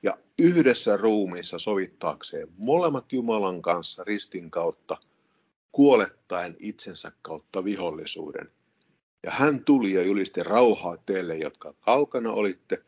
ja 0.03 0.19
yhdessä 0.39 0.97
ruumiissa 0.97 1.59
sovittaakseen 1.59 2.49
molemmat 2.57 3.13
Jumalan 3.13 3.63
kanssa 3.63 4.05
ristin 4.05 4.51
kautta, 4.51 4.97
kuolettaen 5.73 6.57
itsensä 6.59 7.13
kautta 7.23 7.65
vihollisuuden. 7.65 8.51
Ja 9.23 9.31
hän 9.31 9.65
tuli 9.65 9.93
ja 9.93 10.03
julisti 10.03 10.43
rauhaa 10.43 10.97
teille, 10.97 11.37
jotka 11.37 11.73
kaukana 11.73 12.33
olitte, 12.33 12.83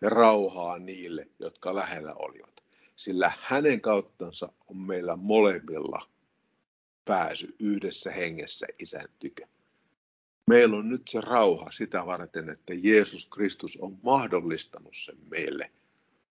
ja 0.00 0.10
rauhaa 0.10 0.78
niille, 0.78 1.28
jotka 1.38 1.74
lähellä 1.74 2.14
olivat. 2.14 2.62
Sillä 2.96 3.32
hänen 3.40 3.80
kauttansa 3.80 4.52
on 4.66 4.76
meillä 4.76 5.16
molemmilla 5.16 6.02
pääsy 7.04 7.56
yhdessä 7.60 8.10
hengessä 8.10 8.66
isän 8.78 9.08
tykö. 9.18 9.46
Meillä 10.46 10.76
on 10.76 10.88
nyt 10.88 11.08
se 11.08 11.20
rauha 11.20 11.70
sitä 11.72 12.06
varten, 12.06 12.50
että 12.50 12.74
Jeesus 12.76 13.26
Kristus 13.26 13.78
on 13.80 13.98
mahdollistanut 14.02 14.96
sen 14.96 15.16
meille 15.30 15.70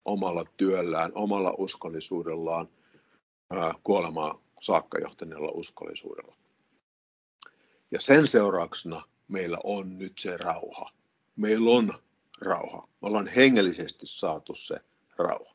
omalla 0.04 0.44
työllään, 0.56 1.12
omalla 1.14 1.54
uskollisuudellaan, 1.58 2.68
kuolemaan 3.84 4.38
saakka 4.60 4.98
johtaneella 4.98 5.50
uskollisuudella. 5.54 6.36
Ja 7.90 8.00
sen 8.00 8.26
seurauksena 8.26 9.02
meillä 9.28 9.58
on 9.64 9.98
nyt 9.98 10.18
se 10.18 10.36
rauha. 10.36 10.90
Meillä 11.36 11.70
on 11.70 11.92
rauha. 12.40 12.88
Me 13.02 13.08
ollaan 13.08 13.26
hengellisesti 13.26 14.06
saatu 14.06 14.54
se 14.54 14.76
rauha. 15.18 15.54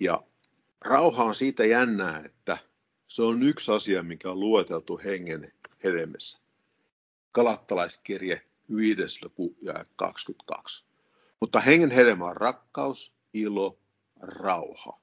Ja 0.00 0.22
rauha 0.80 1.24
on 1.24 1.34
siitä 1.34 1.64
jännää, 1.64 2.22
että 2.24 2.58
se 3.08 3.22
on 3.22 3.42
yksi 3.42 3.72
asia, 3.72 4.02
mikä 4.02 4.30
on 4.30 4.40
lueteltu 4.40 5.00
hengen 5.04 5.52
hedelmässä. 5.84 6.43
Kalattalaiskirje 7.34 8.40
5. 8.76 9.24
luku 9.24 9.56
ja 9.60 9.84
22. 9.96 10.84
Mutta 11.40 11.60
hengen 11.60 11.90
hedelmä 11.90 12.24
on 12.24 12.36
rakkaus, 12.36 13.12
ilo, 13.32 13.78
rauha. 14.20 15.00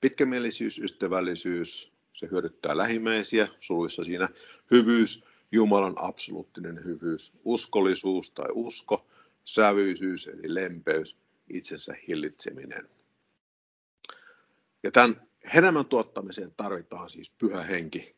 Pitkämielisyys, 0.00 0.78
ystävällisyys, 0.78 1.92
se 2.14 2.28
hyödyttää 2.30 2.76
lähimmäisiä, 2.76 3.48
suluissa 3.58 4.04
siinä 4.04 4.28
hyvyys, 4.70 5.24
Jumalan 5.52 5.94
absoluuttinen 5.96 6.84
hyvyys, 6.84 7.32
uskollisuus 7.44 8.30
tai 8.30 8.48
usko, 8.52 9.06
sävyisyys 9.44 10.28
eli 10.28 10.54
lempeys, 10.54 11.16
itsensä 11.48 11.94
hillitseminen. 12.08 12.88
Ja 14.82 14.90
tämän 14.90 15.28
hedelmän 15.54 15.86
tuottamiseen 15.86 16.52
tarvitaan 16.56 17.10
siis 17.10 17.30
pyhä 17.30 17.62
henki. 17.62 18.16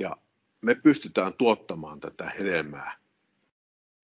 Ja 0.00 0.16
me 0.64 0.74
pystytään 0.74 1.32
tuottamaan 1.34 2.00
tätä 2.00 2.24
hedelmää 2.40 2.98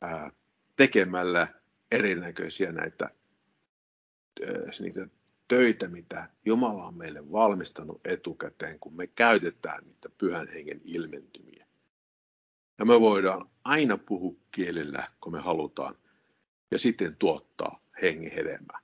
ää, 0.00 0.30
tekemällä 0.76 1.48
erinäköisiä 1.90 2.72
näitä 2.72 3.04
ää, 3.04 4.70
niitä 4.80 5.06
töitä, 5.48 5.88
mitä 5.88 6.28
Jumala 6.44 6.84
on 6.84 6.94
meille 6.94 7.32
valmistanut 7.32 8.00
etukäteen, 8.06 8.78
kun 8.78 8.96
me 8.96 9.06
käytetään 9.06 9.84
niitä 9.84 10.08
pyhän 10.18 10.48
hengen 10.48 10.80
ilmentymiä. 10.84 11.66
Ja 12.78 12.84
me 12.84 13.00
voidaan 13.00 13.50
aina 13.64 13.98
puhua 13.98 14.34
kielillä, 14.50 15.04
kun 15.20 15.32
me 15.32 15.40
halutaan, 15.40 15.94
ja 16.70 16.78
sitten 16.78 17.16
tuottaa 17.16 17.80
hengen 18.02 18.32
hedelmää. 18.32 18.78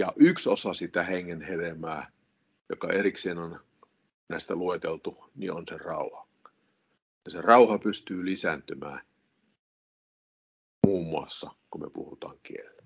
Ja 0.00 0.12
yksi 0.16 0.48
osa 0.48 0.74
sitä 0.74 1.02
hengen 1.02 1.42
hedelmää, 1.42 2.12
joka 2.68 2.92
erikseen 2.92 3.38
on 3.38 3.60
näistä 4.28 4.56
lueteltu, 4.56 5.24
niin 5.34 5.52
on 5.52 5.64
se 5.68 5.76
rauha. 5.76 6.29
Ja 7.24 7.30
se 7.30 7.42
rauha 7.42 7.78
pystyy 7.78 8.26
lisääntymään 8.26 9.00
muun 10.86 11.06
muassa, 11.06 11.50
kun 11.70 11.80
me 11.80 11.90
puhutaan 11.90 12.36
kielellä. 12.42 12.82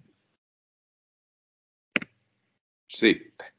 Sitten 2.88 3.52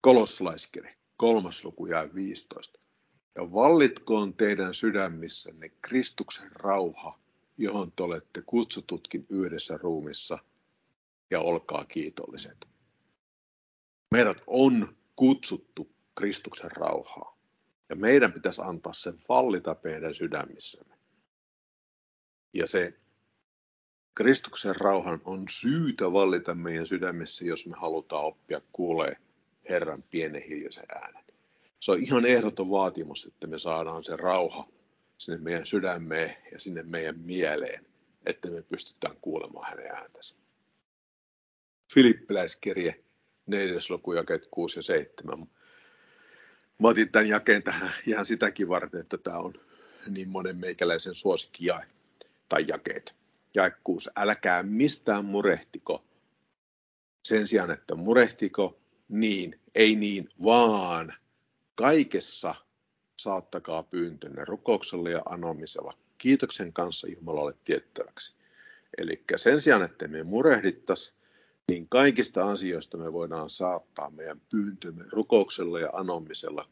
kolossalaiskirja, 0.00 0.92
kolmas 1.16 1.64
luku 1.64 1.86
ja 1.86 2.14
15. 2.14 2.78
Ja 3.34 3.52
vallitkoon 3.52 4.34
teidän 4.34 4.74
sydämissänne 4.74 5.68
Kristuksen 5.68 6.52
rauha, 6.52 7.20
johon 7.58 7.92
te 7.92 8.02
olette 8.02 8.42
kutsututkin 8.42 9.26
yhdessä 9.28 9.76
ruumissa, 9.76 10.38
ja 11.30 11.40
olkaa 11.40 11.84
kiitolliset. 11.84 12.68
Meidät 14.10 14.38
on 14.46 14.96
kutsuttu 15.16 15.90
Kristuksen 16.14 16.70
rauhaa, 16.70 17.39
ja 17.90 17.96
meidän 17.96 18.32
pitäisi 18.32 18.62
antaa 18.64 18.92
sen 18.92 19.18
vallita 19.28 19.76
meidän 19.84 20.14
sydämissämme. 20.14 20.94
Ja 22.52 22.66
se 22.66 22.94
Kristuksen 24.14 24.76
rauhan 24.76 25.20
on 25.24 25.44
syytä 25.50 26.12
vallita 26.12 26.54
meidän 26.54 26.86
sydämissä, 26.86 27.44
jos 27.44 27.66
me 27.66 27.76
halutaan 27.76 28.24
oppia 28.24 28.60
kuulee 28.72 29.16
Herran 29.68 30.02
pienen 30.02 30.42
hiljaisen 30.42 30.86
äänen. 30.94 31.24
Se 31.80 31.92
on 31.92 32.02
ihan 32.02 32.26
ehdoton 32.26 32.70
vaatimus, 32.70 33.24
että 33.26 33.46
me 33.46 33.58
saadaan 33.58 34.04
se 34.04 34.16
rauha 34.16 34.68
sinne 35.18 35.38
meidän 35.38 35.66
sydämeen 35.66 36.36
ja 36.52 36.60
sinne 36.60 36.82
meidän 36.82 37.18
mieleen, 37.18 37.86
että 38.26 38.50
me 38.50 38.62
pystytään 38.62 39.16
kuulemaan 39.20 39.70
hänen 39.70 39.94
ääntänsä. 39.94 40.34
Filippiläiskirje, 41.94 43.04
neljäs 43.46 43.90
luku, 43.90 44.12
jakeet 44.12 44.48
6 44.50 44.78
ja 44.78 44.82
7. 44.82 45.50
Mä 46.80 46.88
otin 46.88 47.12
tämän 47.12 47.28
jakeen 47.28 47.62
tähän 47.62 47.90
ihan 48.06 48.26
sitäkin 48.26 48.68
varten, 48.68 49.00
että 49.00 49.18
tämä 49.18 49.38
on 49.38 49.54
niin 50.08 50.28
monen 50.28 50.56
meikäläisen 50.56 51.14
suosikki 51.14 51.66
jae 51.66 51.84
tai 52.48 52.64
jakeet 52.68 53.14
jae 53.54 53.72
6. 53.84 54.10
Älkää 54.16 54.62
mistään 54.62 55.24
murehtiko. 55.24 56.04
Sen 57.24 57.46
sijaan, 57.46 57.70
että 57.70 57.94
murehtiko, 57.94 58.80
niin, 59.08 59.60
ei 59.74 59.96
niin, 59.96 60.28
vaan 60.44 61.12
kaikessa 61.74 62.54
saattakaa 63.20 63.82
pyyntönne 63.82 64.44
rukouksella 64.44 65.10
ja 65.10 65.22
anomisella 65.28 65.98
kiitoksen 66.18 66.72
kanssa 66.72 67.08
Jumalalle 67.08 67.54
tiettäväksi. 67.64 68.34
Eli 68.98 69.24
sen 69.36 69.60
sijaan, 69.60 69.82
että 69.82 70.08
me 70.08 70.22
murehdittaisi, 70.22 71.14
niin 71.68 71.88
kaikista 71.88 72.48
asioista 72.48 72.98
me 72.98 73.12
voidaan 73.12 73.50
saattaa 73.50 74.10
meidän 74.10 74.40
pyyntömme 74.50 75.04
rukouksella 75.12 75.80
ja 75.80 75.90
anomisella 75.92 76.68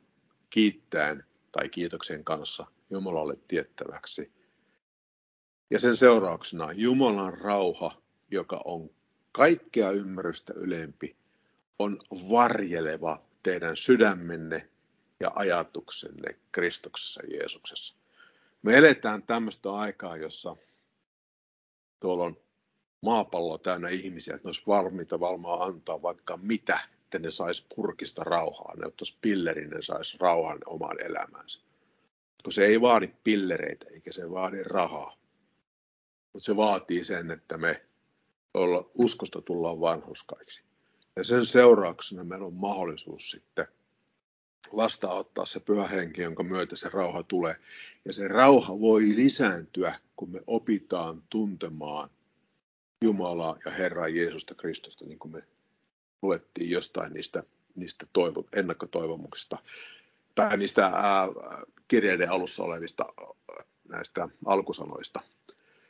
kiittäen 0.51 1.24
tai 1.53 1.68
kiitoksen 1.68 2.24
kanssa 2.24 2.66
Jumalalle 2.90 3.35
tiettäväksi. 3.48 4.33
Ja 5.70 5.79
sen 5.79 5.96
seurauksena 5.96 6.72
Jumalan 6.72 7.35
rauha, 7.38 8.03
joka 8.31 8.61
on 8.64 8.90
kaikkea 9.33 9.90
ymmärrystä 9.90 10.53
ylempi, 10.57 11.16
on 11.79 11.98
varjeleva 12.31 13.22
teidän 13.42 13.77
sydämenne 13.77 14.68
ja 15.20 15.33
ajatuksenne 15.35 16.38
Kristuksessa 16.53 17.22
Jeesuksessa. 17.31 17.94
Me 18.62 18.79
eletään 18.79 19.22
tämmöistä 19.22 19.72
aikaa, 19.72 20.16
jossa 20.16 20.57
tuolla 22.01 22.24
on 22.24 22.37
maapallo 23.00 23.58
täynnä 23.58 23.88
ihmisiä, 23.88 24.34
että 24.34 24.46
ne 24.46 24.48
olisi 24.48 24.62
valmiita 24.66 25.20
valmaa 25.20 25.64
antaa 25.64 26.02
vaikka 26.02 26.37
mitä, 26.37 26.78
että 27.02 27.18
ne 27.18 27.30
sais 27.30 27.66
purkista 27.76 28.24
rauhaa, 28.24 28.74
ne 28.76 28.87
ottaisi 28.87 29.16
pillerin, 29.20 29.70
ne 29.70 29.82
sais 29.82 30.16
rauhan 30.20 30.58
omaan 30.66 31.02
elämäänsä. 31.02 31.61
Kun 32.44 32.52
se 32.52 32.66
ei 32.66 32.80
vaadi 32.80 33.08
pillereitä 33.24 33.87
eikä 33.90 34.12
se 34.12 34.30
vaadi 34.30 34.62
rahaa, 34.64 35.16
mutta 36.32 36.46
se 36.46 36.56
vaatii 36.56 37.04
sen, 37.04 37.30
että 37.30 37.58
me 37.58 37.82
olla, 38.54 38.90
uskosta 38.98 39.42
tullaan 39.42 39.80
vanhuskaiksi. 39.80 40.62
Ja 41.16 41.24
sen 41.24 41.46
seurauksena 41.46 42.24
meillä 42.24 42.46
on 42.46 42.54
mahdollisuus 42.54 43.30
sitten 43.30 43.66
vastaanottaa 44.76 45.46
se 45.46 45.61
pyhä 45.61 45.87
henki, 45.87 46.22
jonka 46.22 46.42
myötä 46.42 46.76
se 46.76 46.88
rauha 46.92 47.22
tulee. 47.22 47.56
Ja 48.04 48.12
se 48.12 48.28
rauha 48.28 48.80
voi 48.80 49.02
lisääntyä, 49.02 49.94
kun 50.16 50.30
me 50.30 50.40
opitaan 50.46 51.22
tuntemaan 51.30 52.11
Jumalaa 53.04 53.56
ja 53.64 53.70
Herraa 53.70 54.08
Jeesusta 54.08 54.54
Kristusta, 54.54 55.04
niin 55.04 55.18
kuin 55.18 55.32
me 55.32 55.42
luettiin 56.22 56.70
jostain 56.70 57.12
niistä, 57.12 57.42
niistä 57.74 58.06
toivo, 58.12 58.44
ennakkotoivomuksista 58.56 59.58
tai 60.34 60.56
niistä 60.56 60.87
ää, 60.87 61.28
kirjeiden 61.88 62.30
alussa 62.30 62.64
olevista 62.64 63.06
näistä 63.88 64.28
alkusanoista. 64.46 65.20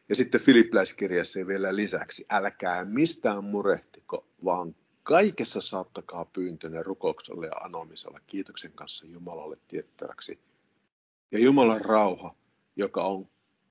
Ja 0.08 0.16
sitten 0.16 0.40
Filippiläiskirjassa 0.40 1.46
vielä 1.46 1.76
lisäksi, 1.76 2.26
älkää 2.30 2.84
mistään 2.84 3.44
murehtiko, 3.44 4.26
vaan 4.44 4.76
kaikessa 5.02 5.60
saattakaa 5.60 6.24
pyyntönne 6.24 6.82
rukouksella 6.82 7.46
ja 7.46 7.52
anomisella 7.52 8.20
kiitoksen 8.26 8.72
kanssa 8.72 9.06
Jumalalle 9.06 9.56
tiettäväksi. 9.68 10.38
Ja 11.32 11.38
Jumalan 11.38 11.80
rauha, 11.80 12.34
joka 12.76 13.04
on 13.04 13.28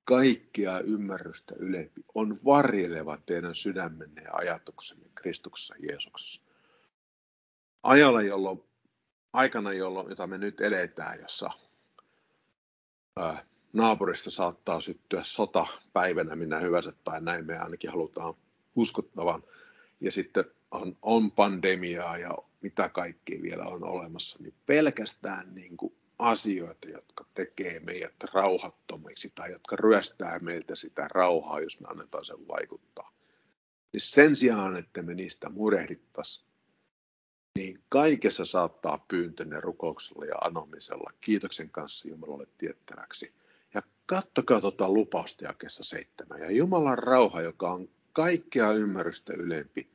kaikkea 0.08 0.80
ymmärrystä 0.80 1.56
ylempi, 1.60 2.02
on 2.16 2.38
varjeleva 2.46 3.18
teidän 3.18 3.56
sydämenne 3.56 4.22
ja 4.22 4.34
ajatuksenne 4.34 5.10
Kristuksessa 5.16 5.76
Jeesuksessa. 5.80 6.42
Ajalla, 7.84 8.22
jolloin, 8.22 8.64
aikana, 9.34 9.74
jolloin, 9.74 10.10
jota 10.10 10.28
me 10.28 10.38
nyt 10.38 10.62
eletään, 10.62 11.20
jossa 11.22 11.50
ää, 13.18 13.46
naapurista 13.74 14.32
saattaa 14.32 14.82
syttyä 14.82 15.24
sota 15.24 15.66
päivänä 15.94 16.36
minä 16.36 16.60
hyvänsä 16.60 16.94
tai 17.04 17.22
näin 17.22 17.46
me 17.46 17.58
ainakin 17.58 17.92
halutaan 17.92 18.34
uskottavan. 18.76 19.44
Ja 20.00 20.12
sitten 20.12 20.46
on, 20.72 20.98
on 21.02 21.32
pandemiaa 21.32 22.18
ja 22.18 22.38
mitä 22.62 22.90
kaikkea 22.90 23.42
vielä 23.42 23.64
on 23.64 23.84
olemassa, 23.84 24.38
niin 24.42 24.54
pelkästään 24.66 25.56
niin 25.56 25.78
kuin 25.78 25.94
asioita, 26.20 26.88
jotka 26.90 27.26
tekee 27.34 27.80
meidät 27.80 28.24
rauhattomiksi 28.34 29.32
tai 29.36 29.52
jotka 29.52 29.76
ryöstää 29.76 30.40
meiltä 30.40 30.76
sitä 30.76 31.08
rauhaa, 31.12 31.62
jos 31.62 31.80
me 31.80 31.88
annetaan 31.90 32.26
sen 32.26 32.48
vaikuttaa. 32.48 33.14
Niin 33.94 34.02
sen 34.02 34.36
sijaan, 34.36 34.78
että 34.78 35.02
me 35.02 35.14
niistä 35.14 35.50
murehdittaisiin, 35.50 36.48
niin 37.58 37.84
kaikessa 37.90 38.46
saattaa 38.46 39.06
pyyntönne 39.08 39.60
rukouksella 39.60 40.26
ja 40.26 40.36
anomisella 40.42 41.12
kiitoksen 41.22 41.70
kanssa 41.70 42.08
Jumalalle 42.08 42.48
tiettäväksi. 42.58 43.34
Ja 43.74 43.82
kattokaa 44.06 44.62
tuota 44.62 44.90
lupausta 44.90 45.46
jakessa 45.46 45.84
seitsemän. 45.84 46.42
Ja 46.42 46.52
Jumalan 46.52 46.98
rauha, 46.98 47.42
joka 47.42 47.72
on 47.72 47.90
kaikkea 48.14 48.72
ymmärrystä 48.72 49.34
ylempi, 49.34 49.90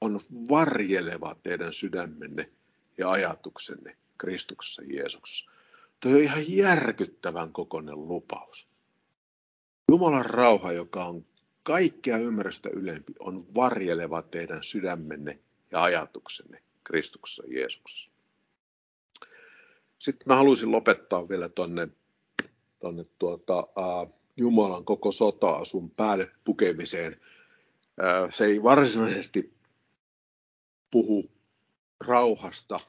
on 0.00 0.20
varjeleva 0.48 1.36
teidän 1.42 1.72
sydämenne 1.72 2.50
ja 2.98 3.10
ajatuksenne 3.10 3.96
Kristuksessa 4.22 4.82
Jeesuksessa. 4.86 5.50
Tuo 6.00 6.12
on 6.12 6.20
ihan 6.20 6.44
järkyttävän 6.48 7.52
kokoinen 7.52 8.08
lupaus. 8.08 8.68
Jumalan 9.90 10.24
rauha, 10.24 10.72
joka 10.72 11.04
on 11.04 11.26
kaikkea 11.62 12.16
ymmärrystä 12.16 12.70
ylempi, 12.72 13.12
on 13.18 13.54
varjeleva 13.54 14.22
teidän 14.22 14.62
sydämenne 14.62 15.38
ja 15.70 15.82
ajatuksenne 15.82 16.62
Kristuksessa 16.84 17.42
Jeesuksessa. 17.46 18.10
Sitten 19.98 20.28
mä 20.28 20.36
haluaisin 20.36 20.72
lopettaa 20.72 21.28
vielä 21.28 21.48
tuonne 21.48 21.88
tonne 22.80 23.04
tuota, 23.18 23.60
uh, 23.60 24.14
Jumalan 24.36 24.84
koko 24.84 25.12
sota-asun 25.12 25.90
päälle 25.90 26.30
pukemiseen. 26.44 27.20
Uh, 27.82 28.34
se 28.34 28.44
ei 28.44 28.62
varsinaisesti 28.62 29.54
puhu 30.90 31.30
rauhasta 32.00 32.80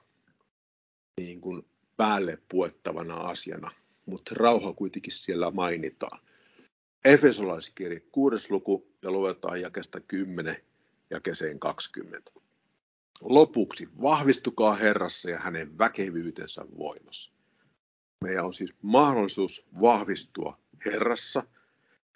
niin 1.18 1.42
kuin 1.42 1.66
päälle 1.98 2.38
puettavana 2.50 3.16
asiana, 3.16 3.72
mutta 4.06 4.36
rauha 4.36 4.74
kuitenkin 4.74 5.14
siellä 5.14 5.52
mainitaan. 5.52 6.20
Efesolaiskirja 7.06 8.00
6. 8.12 8.48
luku 8.50 8.88
ja 9.02 9.12
luetaan 9.12 9.62
jakesta 9.62 10.00
10 10.00 10.58
jakeseen 11.10 11.60
20. 11.60 12.32
Lopuksi 13.22 13.90
vahvistukaa 14.02 14.76
Herrassa 14.76 15.30
ja 15.30 15.40
hänen 15.40 15.78
väkevyytensä 15.78 16.66
voimassa. 16.78 17.32
Meidän 18.24 18.46
on 18.46 18.54
siis 18.54 18.74
mahdollisuus 18.82 19.66
vahvistua 19.82 20.60
Herrassa 20.86 21.44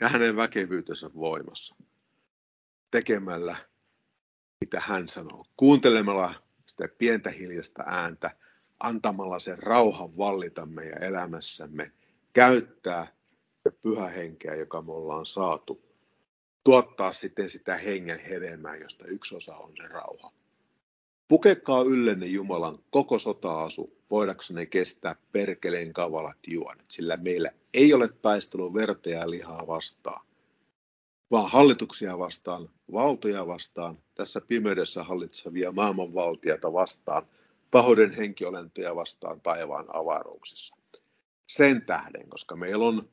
ja 0.01 0.09
hänen 0.09 0.35
väkevyytensä 0.35 1.09
voimassa 1.13 1.75
tekemällä 2.91 3.55
mitä 4.61 4.81
hän 4.85 5.09
sanoo, 5.09 5.45
kuuntelemalla 5.57 6.33
sitä 6.65 6.87
pientä 6.97 7.29
hiljasta 7.29 7.83
ääntä, 7.87 8.31
antamalla 8.79 9.39
sen 9.39 9.59
rauhan 9.59 10.17
vallita 10.17 10.65
meidän 10.65 11.03
elämässämme, 11.03 11.91
käyttää 12.33 13.07
pyhä 13.81 14.07
henkeä, 14.07 14.55
joka 14.55 14.81
me 14.81 14.91
ollaan 14.91 15.25
saatu, 15.25 15.81
tuottaa 16.63 17.13
sitten 17.13 17.49
sitä 17.49 17.77
hengen 17.77 18.19
hedelmää, 18.19 18.75
josta 18.75 19.05
yksi 19.05 19.35
osa 19.35 19.55
on 19.55 19.73
se 19.81 19.87
rauha. 19.87 20.31
Pukekaa 21.27 21.81
yllenne 21.81 22.25
Jumalan 22.25 22.77
koko 22.89 23.19
sota-asu, 23.19 23.97
voidaksenne 24.11 24.65
kestää 24.65 25.15
perkeleen 25.31 25.93
kavalat 25.93 26.37
juonet, 26.47 26.85
sillä 26.89 27.17
meillä 27.17 27.51
ei 27.73 27.93
ole 27.93 28.09
taistelu 28.21 28.73
verta 28.73 29.09
ja 29.09 29.29
lihaa 29.29 29.67
vastaan, 29.67 30.25
vaan 31.31 31.51
hallituksia 31.51 32.19
vastaan, 32.19 32.69
valtoja 32.91 33.47
vastaan, 33.47 33.97
tässä 34.15 34.41
pimeydessä 34.41 35.03
hallitsevia 35.03 35.71
maailmanvaltiota 35.71 36.73
vastaan, 36.73 37.27
pahoiden 37.71 38.11
henkiolentoja 38.11 38.95
vastaan 38.95 39.41
taivaan 39.41 39.85
avaruuksissa. 39.93 40.75
Sen 41.47 41.85
tähden, 41.85 42.29
koska 42.29 42.55
meillä 42.55 42.85
on 42.85 43.09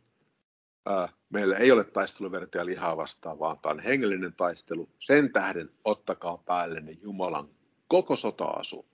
ää, 0.86 1.08
meillä 1.30 1.56
ei 1.56 1.72
ole 1.72 1.84
taisteluverta 1.84 2.58
ja 2.58 2.66
lihaa 2.66 2.96
vastaan, 2.96 3.38
vaan 3.38 3.58
tämä 3.58 3.70
on 3.70 3.80
hengellinen 3.80 4.34
taistelu. 4.34 4.88
Sen 4.98 5.32
tähden 5.32 5.70
ottakaa 5.84 6.38
päällenne 6.38 6.92
Jumalan 6.92 7.48
koko 7.88 8.16
sota-asu, 8.16 8.86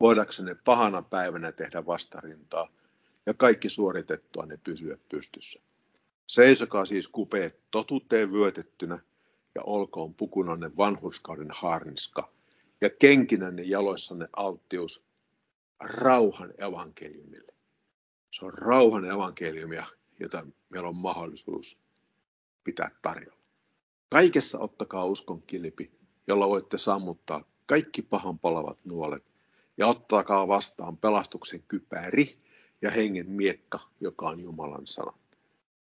voidaksenne 0.00 0.54
pahana 0.54 1.02
päivänä 1.02 1.52
tehdä 1.52 1.86
vastarintaa 1.86 2.68
ja 3.26 3.34
kaikki 3.34 3.68
suoritettua 3.68 4.46
ne 4.46 4.56
pysyä 4.56 4.98
pystyssä. 5.08 5.60
Seisokaa 6.26 6.84
siis 6.84 7.08
kupeet 7.08 7.60
totuuteen 7.70 8.32
vyötettynä 8.32 8.98
ja 9.54 9.62
olkoon 9.64 10.14
pukunanne 10.14 10.76
vanhurskauden 10.76 11.48
harniska 11.50 12.37
ja 12.80 12.90
kenkinänne 12.90 13.62
jaloissanne 13.62 14.28
alttius 14.36 15.04
rauhan 15.84 16.54
evankeliumille. 16.58 17.54
Se 18.30 18.44
on 18.44 18.54
rauhan 18.54 19.04
evankeliumia, 19.04 19.86
jota 20.20 20.46
meillä 20.68 20.88
on 20.88 20.96
mahdollisuus 20.96 21.78
pitää 22.64 22.90
tarjolla. 23.02 23.38
Kaikessa 24.10 24.58
ottakaa 24.58 25.04
uskon 25.04 25.42
kilpi, 25.42 25.90
jolla 26.26 26.48
voitte 26.48 26.78
sammuttaa 26.78 27.44
kaikki 27.66 28.02
pahan 28.02 28.38
palavat 28.38 28.78
nuolet 28.84 29.24
ja 29.76 29.86
ottakaa 29.86 30.48
vastaan 30.48 30.96
pelastuksen 30.96 31.62
kypäri 31.62 32.38
ja 32.82 32.90
hengen 32.90 33.30
miekka, 33.30 33.78
joka 34.00 34.28
on 34.28 34.40
Jumalan 34.40 34.86
sana. 34.86 35.12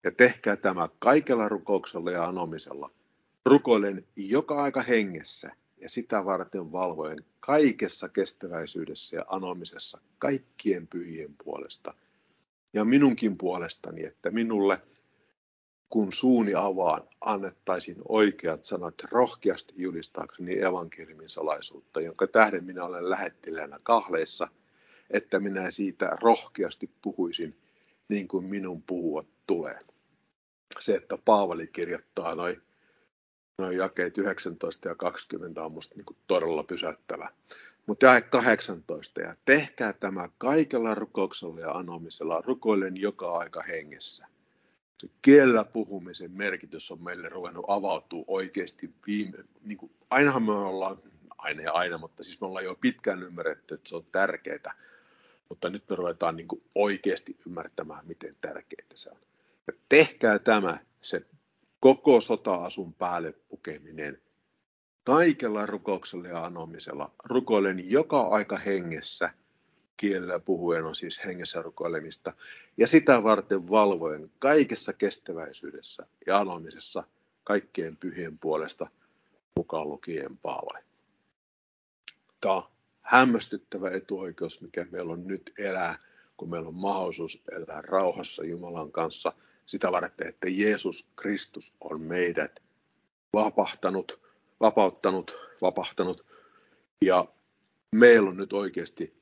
Ja 0.04 0.10
tehkää 0.10 0.56
tämä 0.56 0.88
kaikella 0.98 1.48
rukouksella 1.48 2.10
ja 2.10 2.24
anomisella, 2.24 2.90
rukoilen 3.44 4.06
joka 4.16 4.62
aika 4.62 4.82
hengessä 4.82 5.56
ja 5.84 5.88
sitä 5.88 6.24
varten 6.24 6.72
valvoen 6.72 7.18
kaikessa 7.40 8.08
kestäväisyydessä 8.08 9.16
ja 9.16 9.24
anomisessa 9.28 9.98
kaikkien 10.18 10.86
pyhien 10.86 11.34
puolesta, 11.44 11.94
ja 12.72 12.84
minunkin 12.84 13.38
puolestani, 13.38 14.04
että 14.04 14.30
minulle, 14.30 14.82
kun 15.88 16.12
suuni 16.12 16.54
avaan, 16.54 17.08
annettaisiin 17.20 17.96
oikeat 18.08 18.64
sanat 18.64 18.94
rohkeasti 19.10 19.74
julistaakseni 19.76 20.62
evankeliumin 20.62 21.28
salaisuutta, 21.28 22.00
jonka 22.00 22.26
tähden 22.26 22.64
minä 22.64 22.84
olen 22.84 23.10
lähettiläänä 23.10 23.80
kahleissa, 23.82 24.48
että 25.10 25.40
minä 25.40 25.70
siitä 25.70 26.16
rohkeasti 26.22 26.90
puhuisin 27.02 27.56
niin 28.08 28.28
kuin 28.28 28.44
minun 28.44 28.82
puhua 28.82 29.24
tulee. 29.46 29.78
Se, 30.80 30.94
että 30.94 31.18
Paavali 31.24 31.66
kirjoittaa 31.66 32.34
noin 32.34 32.62
noi 33.58 33.76
jakeet 33.76 34.18
19 34.18 34.88
ja 34.88 34.94
20 34.94 35.62
on 35.64 35.72
musta 35.72 35.94
niin 35.94 36.16
todella 36.26 36.64
pysäyttävä. 36.64 37.28
Mutta 37.86 38.06
jae 38.06 38.20
18. 38.20 39.20
Ja 39.20 39.34
tehkää 39.44 39.92
tämä 39.92 40.28
kaikella 40.38 40.94
rukouksella 40.94 41.60
ja 41.60 41.70
anomisella, 41.70 42.42
rukoilen 42.44 42.96
joka 42.96 43.32
aika 43.32 43.62
hengessä. 43.62 44.26
Se 45.00 45.08
puhumisen 45.72 46.30
merkitys 46.30 46.90
on 46.90 47.02
meille 47.02 47.28
ruvennut 47.28 47.64
avautua 47.68 48.24
oikeasti 48.26 48.94
viime, 49.06 49.38
niin 49.64 49.78
kuin, 49.78 49.92
ainahan 50.10 50.42
me 50.42 50.52
ollaan, 50.52 50.96
aina 51.38 51.62
ja 51.62 51.72
aina, 51.72 51.98
mutta 51.98 52.22
siis 52.22 52.40
me 52.40 52.46
ollaan 52.46 52.64
jo 52.64 52.74
pitkään 52.74 53.22
ymmärretty, 53.22 53.74
että 53.74 53.88
se 53.88 53.96
on 53.96 54.06
tärkeää. 54.12 54.74
Mutta 55.48 55.70
nyt 55.70 55.84
me 55.90 55.96
ruvetaan 55.96 56.36
niin 56.36 56.48
kuin 56.48 56.62
oikeasti 56.74 57.36
ymmärtämään, 57.46 58.06
miten 58.06 58.36
tärkeää 58.40 58.86
se 58.94 59.10
on. 59.10 59.18
Ja 59.66 59.72
tehkää 59.88 60.38
tämä, 60.38 60.78
se 61.00 61.26
koko 61.84 62.20
sota-asun 62.20 62.94
päälle 62.94 63.32
pukeminen, 63.48 64.22
kaikella 65.04 65.66
rukouksella 65.66 66.28
ja 66.28 66.44
anomisella. 66.44 67.14
Rukoilen 67.24 67.90
joka 67.90 68.20
aika 68.20 68.56
hengessä, 68.56 69.30
kielellä 69.96 70.38
puhuen 70.38 70.84
on 70.84 70.94
siis 70.94 71.24
hengessä 71.24 71.62
rukoilemista, 71.62 72.32
ja 72.76 72.86
sitä 72.86 73.22
varten 73.22 73.70
valvoen 73.70 74.30
kaikessa 74.38 74.92
kestäväisyydessä 74.92 76.06
ja 76.26 76.38
anomisessa 76.38 77.04
kaikkien 77.44 77.96
pyhien 77.96 78.38
puolesta, 78.38 78.86
mukaan 79.56 79.88
lukien 79.88 80.38
Paavali. 80.38 80.84
Tämä 82.40 82.54
on 82.54 82.62
hämmästyttävä 83.00 83.90
etuoikeus, 83.90 84.60
mikä 84.60 84.86
meillä 84.90 85.12
on 85.12 85.26
nyt 85.26 85.52
elää, 85.58 85.98
kun 86.36 86.50
meillä 86.50 86.68
on 86.68 86.74
mahdollisuus 86.74 87.42
elää 87.52 87.82
rauhassa 87.82 88.44
Jumalan 88.44 88.92
kanssa 88.92 89.32
sitä 89.66 89.92
varten, 89.92 90.26
että 90.26 90.48
Jeesus 90.48 91.08
Kristus 91.16 91.74
on 91.80 92.00
meidät 92.00 92.62
vapahtanut 93.32 94.24
vapauttanut, 94.60 95.36
vapahtanut. 95.62 96.26
Ja 97.02 97.28
meillä 97.92 98.30
on 98.30 98.36
nyt 98.36 98.52
oikeasti 98.52 99.14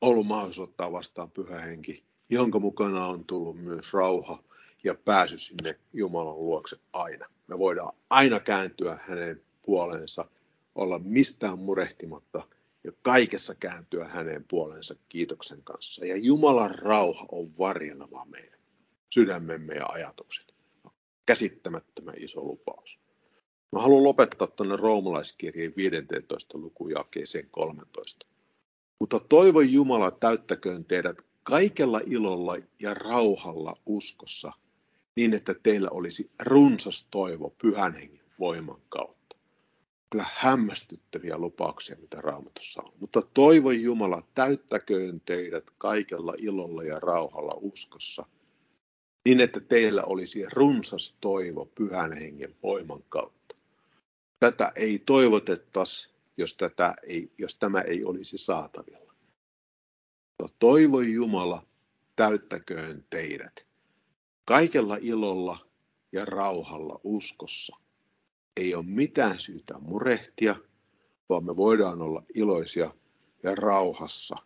ollut 0.00 0.26
mahdollisuus 0.26 0.68
ottaa 0.68 0.92
vastaan 0.92 1.30
pyhä 1.30 1.58
henki, 1.60 2.04
jonka 2.28 2.58
mukana 2.58 3.06
on 3.06 3.24
tullut 3.24 3.56
myös 3.56 3.92
rauha 3.92 4.42
ja 4.84 4.94
pääsy 4.94 5.38
sinne 5.38 5.78
Jumalan 5.92 6.36
luokse 6.36 6.76
aina. 6.92 7.26
Me 7.46 7.58
voidaan 7.58 7.92
aina 8.10 8.40
kääntyä 8.40 8.98
hänen 9.06 9.42
puoleensa, 9.62 10.24
olla 10.74 10.98
mistään 10.98 11.58
murehtimatta 11.58 12.48
ja 12.84 12.92
kaikessa 13.02 13.54
kääntyä 13.54 14.08
hänen 14.08 14.44
puoleensa 14.48 14.94
kiitoksen 15.08 15.62
kanssa. 15.62 16.04
Ja 16.04 16.16
Jumalan 16.16 16.74
rauha 16.74 17.26
on 17.32 17.58
varjeleva 17.58 18.24
meidän 18.24 18.59
sydämemme 19.10 19.74
ja 19.74 19.86
ajatukset. 19.86 20.54
Käsittämättömän 21.26 22.14
iso 22.18 22.44
lupaus. 22.44 22.98
Mä 23.72 23.80
haluan 23.80 24.04
lopettaa 24.04 24.46
tuonne 24.48 24.76
roomalaiskirjeen 24.76 25.72
15. 25.76 26.58
lukujakeeseen 26.58 27.48
13. 27.50 28.26
Mutta 28.98 29.20
toivon 29.20 29.72
Jumala 29.72 30.10
täyttäköön 30.10 30.84
teidät 30.84 31.16
kaikella 31.42 32.00
ilolla 32.06 32.56
ja 32.82 32.94
rauhalla 32.94 33.76
uskossa, 33.86 34.52
niin 35.16 35.34
että 35.34 35.54
teillä 35.62 35.88
olisi 35.90 36.30
runsas 36.42 37.06
toivo 37.10 37.54
pyhän 37.62 37.94
hengen 37.94 38.24
voiman 38.38 38.80
kautta. 38.88 39.36
Kyllä 40.10 40.26
hämmästyttäviä 40.34 41.38
lupauksia, 41.38 41.96
mitä 42.00 42.20
raamatussa 42.20 42.82
on. 42.84 42.92
Mutta 43.00 43.22
toivon 43.34 43.80
Jumala 43.80 44.22
täyttäköön 44.34 45.20
teidät 45.20 45.64
kaikella 45.78 46.34
ilolla 46.38 46.82
ja 46.82 46.96
rauhalla 47.00 47.52
uskossa, 47.56 48.26
niin 49.24 49.40
että 49.40 49.60
teillä 49.60 50.02
olisi 50.04 50.46
runsas 50.52 51.16
toivo 51.20 51.66
pyhän 51.66 52.12
hengen 52.12 52.56
voiman 52.62 53.02
kautta 53.08 53.40
tätä 54.40 54.72
ei 54.76 54.98
toivotettaisi, 54.98 56.10
jos, 56.36 56.56
tätä 56.56 56.94
ei, 57.02 57.32
jos 57.38 57.54
tämä 57.54 57.80
ei 57.80 58.04
olisi 58.04 58.38
saatavilla. 58.38 59.14
Toivo 60.58 61.00
Jumala 61.00 61.66
täyttäköön 62.16 63.06
teidät 63.10 63.66
kaikella 64.44 64.96
ilolla 65.00 65.68
ja 66.12 66.24
rauhalla 66.24 67.00
uskossa. 67.04 67.76
Ei 68.56 68.74
ole 68.74 68.84
mitään 68.86 69.38
syytä 69.38 69.78
murehtia, 69.78 70.56
vaan 71.28 71.44
me 71.44 71.56
voidaan 71.56 72.02
olla 72.02 72.22
iloisia 72.34 72.94
ja 73.42 73.54
rauhassa 73.54 74.36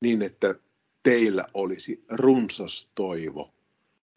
niin, 0.00 0.22
että 0.22 0.54
teillä 1.02 1.44
olisi 1.54 2.04
runsas 2.10 2.90
toivo 2.94 3.54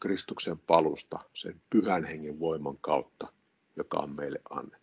Kristuksen 0.04 0.60
palusta 0.60 1.20
sen 1.34 1.62
pyhän 1.70 2.04
hengen 2.06 2.40
voiman 2.40 2.78
kautta 2.78 3.28
joka 3.76 3.98
on 3.98 4.16
meille 4.16 4.40
annettu. 4.50 4.83